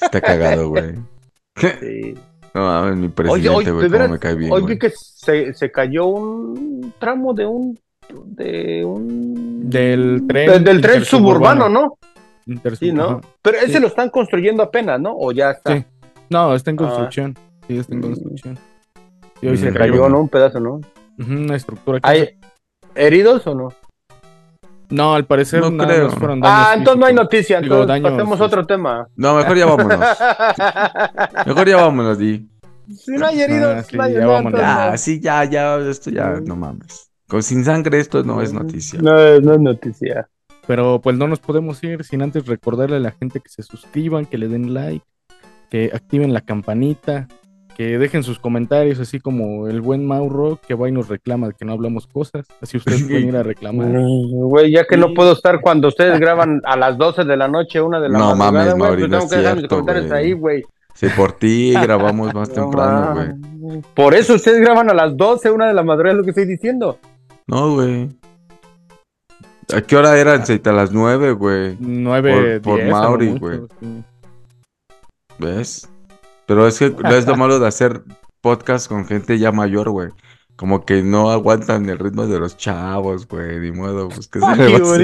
Está 0.00 0.20
cagado, 0.20 0.68
güey. 0.70 0.94
Sí. 1.80 2.14
No 2.54 2.64
mames, 2.64 2.96
mi 2.96 3.04
Oye, 3.06 3.12
presidente, 3.14 3.70
oye, 3.70 3.88
veras, 3.88 4.10
me 4.10 4.18
cae 4.18 4.34
bien, 4.34 4.50
hoy 4.52 4.62
vi 4.62 4.78
que 4.78 4.90
se, 4.90 5.52
se 5.54 5.70
cayó 5.70 6.06
un 6.06 6.92
tramo 6.98 7.34
de 7.34 7.46
un 7.46 7.78
de 8.24 8.84
un 8.84 9.68
Del 9.68 10.24
tren. 10.26 10.50
de- 10.50 10.60
del 10.60 10.80
tren 10.80 11.04
suburbano, 11.04 11.68
¿no? 11.68 11.98
Sí, 12.78 12.90
¿no? 12.92 13.20
Pero 13.42 13.58
ese 13.58 13.74
Sí. 13.74 13.80
lo 13.80 13.88
están 13.88 14.08
construyendo 14.08 14.62
apenas, 14.62 14.98
¿no? 14.98 15.12
O 15.14 15.30
ya 15.32 15.50
está. 15.50 15.76
Sí. 15.76 15.84
No, 16.30 16.54
está 16.54 16.70
en 16.70 16.76
Ah. 16.76 16.84
construcción. 16.84 17.36
Sí, 17.66 17.76
está 17.78 17.92
en 17.92 17.98
Mm. 18.00 18.02
construcción. 18.02 18.58
Y 19.42 19.46
hoy 19.48 19.52
Mm, 19.52 19.56
se 19.58 19.66
Se 19.72 19.78
cayó 19.78 19.92
cayó, 19.92 20.08
¿no? 20.08 20.20
Un 20.20 20.28
pedazo, 20.30 20.58
¿no? 20.58 20.80
Una 21.18 21.56
estructura. 21.56 22.00
¿Hay 22.02 22.38
heridos 22.94 23.46
o 23.46 23.54
no? 23.54 23.68
No, 24.90 25.14
al 25.14 25.26
parecer 25.26 25.60
No 25.60 25.70
nada 25.70 25.92
creo. 25.94 26.06
más 26.06 26.14
fueron 26.14 26.40
Ah, 26.44 26.48
daños 26.70 26.78
entonces 26.78 27.00
no 27.00 27.06
hay 27.06 27.14
noticia. 27.14 27.60
Digo, 27.60 27.74
Entonces 27.82 27.88
daños, 28.02 28.10
pasemos 28.12 28.40
otro 28.40 28.66
tema. 28.66 29.08
No, 29.16 29.34
mejor 29.36 29.56
ya 29.56 29.66
vámonos. 29.66 30.00
Mejor 31.46 31.68
ya 31.68 31.76
vámonos, 31.76 32.18
Di. 32.18 32.48
si 32.94 33.12
no 33.12 33.26
hay 33.26 33.40
heridos, 33.42 33.76
Ah, 33.76 33.82
sí, 33.82 33.96
no 33.96 34.02
hay 34.02 34.14
ya 34.14 34.26
vámonos. 34.26 35.00
sí, 35.00 35.20
ya, 35.20 35.44
ya, 35.44 35.76
esto 35.78 36.10
ya, 36.10 36.40
no 36.44 36.56
mames. 36.56 37.10
Con 37.28 37.42
sin 37.42 37.64
sangre 37.64 38.00
esto 38.00 38.22
no 38.24 38.40
es 38.40 38.52
noticia. 38.52 39.00
No, 39.02 39.12
no 39.40 39.52
es 39.54 39.60
noticia. 39.60 40.28
Pero 40.66 41.00
pues 41.00 41.16
no 41.16 41.28
nos 41.28 41.40
podemos 41.40 41.82
ir 41.84 42.04
sin 42.04 42.22
antes 42.22 42.46
recordarle 42.46 42.96
a 42.96 43.00
la 43.00 43.10
gente 43.12 43.40
que 43.40 43.48
se 43.48 43.62
suscriban, 43.62 44.24
que 44.26 44.38
le 44.38 44.48
den 44.48 44.72
like, 44.74 45.04
que 45.70 45.90
activen 45.94 46.32
la 46.32 46.40
campanita, 46.40 47.28
que 47.78 47.96
dejen 47.96 48.24
sus 48.24 48.38
comentarios, 48.40 48.98
así 48.98 49.20
como 49.20 49.68
el 49.68 49.80
buen 49.80 50.04
Mauro 50.04 50.58
que 50.66 50.74
va 50.74 50.88
y 50.88 50.92
nos 50.92 51.08
reclama 51.08 51.52
que 51.52 51.64
no 51.64 51.72
hablamos 51.72 52.06
cosas. 52.08 52.44
Así 52.60 52.76
ustedes 52.76 53.04
pueden 53.04 53.28
ir 53.28 53.36
a 53.36 53.42
reclamar. 53.44 53.86
Mm, 53.86 54.30
Güey, 54.48 54.72
ya 54.72 54.84
que 54.84 54.96
no 54.96 55.14
puedo 55.14 55.32
estar 55.32 55.60
cuando 55.60 55.86
ustedes 55.88 56.18
graban 56.18 56.60
a 56.64 56.76
las 56.76 56.98
12 56.98 57.22
de 57.24 57.36
la 57.36 57.46
noche, 57.48 57.80
una 57.80 58.00
de 58.00 58.08
la 58.08 58.18
No 58.18 58.34
madrugada, 58.34 58.70
mames, 58.74 58.76
Mauri, 58.76 59.02
pues 59.02 59.10
no 59.10 59.18
tengo 59.18 59.24
es 59.24 59.30
que 59.30 59.36
dejar 59.38 59.56
mis 59.56 59.68
comentarios 59.68 60.10
ahí, 60.10 60.32
güey. 60.32 60.64
Si 60.94 61.08
por 61.10 61.30
ti 61.32 61.72
grabamos 61.72 62.34
más 62.34 62.48
No 62.54 62.54
temprano, 62.54 63.14
güey. 63.14 63.80
Por 63.94 64.14
eso 64.14 64.34
ustedes 64.34 64.60
graban 64.60 64.90
a 64.90 64.94
las 64.94 65.16
12, 65.16 65.48
una 65.52 65.68
de 65.68 65.74
la 65.74 65.84
madrugada, 65.84 66.12
es 66.14 66.16
lo 66.18 66.24
que 66.24 66.30
estoy 66.30 66.46
diciendo. 66.46 66.98
No, 67.46 67.74
güey. 67.74 68.08
¿A 69.72 69.80
qué 69.82 69.96
hora 69.96 70.18
eran? 70.18 70.44
Seita? 70.44 70.70
A 70.70 70.72
las 70.72 70.90
nueve, 70.92 71.30
güey. 71.32 71.76
9, 71.78 72.58
Por- 72.60 72.72
por 72.72 72.82
10, 72.82 72.92
a 72.92 72.96
lo 73.02 73.02
Mauri, 73.08 73.38
güey. 73.38 73.60
sí. 73.80 74.02
¿Ves? 75.38 75.88
Pero 76.48 76.66
es 76.66 76.78
que 76.78 76.86
es 77.16 77.26
lo 77.26 77.36
malo 77.36 77.60
de 77.60 77.68
hacer 77.68 78.02
podcast 78.40 78.88
con 78.88 79.04
gente 79.04 79.38
ya 79.38 79.52
mayor, 79.52 79.90
güey. 79.90 80.08
Como 80.56 80.84
que 80.84 81.02
no 81.02 81.30
aguantan 81.30 81.88
el 81.88 82.00
ritmo 82.00 82.26
de 82.26 82.40
los 82.40 82.56
chavos, 82.56 83.28
güey. 83.28 83.60
Ni 83.60 83.70
modo, 83.70 84.08
pues 84.08 84.26
que 84.26 84.40
se 84.40 84.56
le 84.56 84.80
va 84.80 84.94
a 84.94 84.98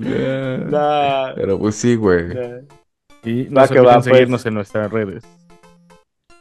yeah. 0.00 0.58
nah. 0.68 1.34
Pero 1.34 1.58
pues 1.58 1.74
sí, 1.74 1.96
güey. 1.96 2.28
Yeah. 2.28 2.60
Y 3.24 3.48
no 3.50 3.66
se 3.66 3.80
olviden 3.80 4.02
seguirnos 4.04 4.42
pues. 4.42 4.46
en 4.46 4.54
nuestras 4.54 4.92
redes. 4.92 5.24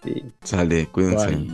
Sí. 0.04 0.24
Sale, 0.44 0.86
cuídense. 0.88 1.28
Bye. 1.28 1.48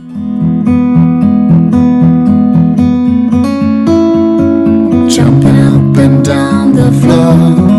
Jumping 5.08 5.58
up 5.68 5.96
and 5.98 6.24
down 6.26 6.74
the 6.74 6.90
floor. 7.00 7.73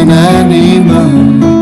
an 0.00 0.10
animal. 0.10 1.59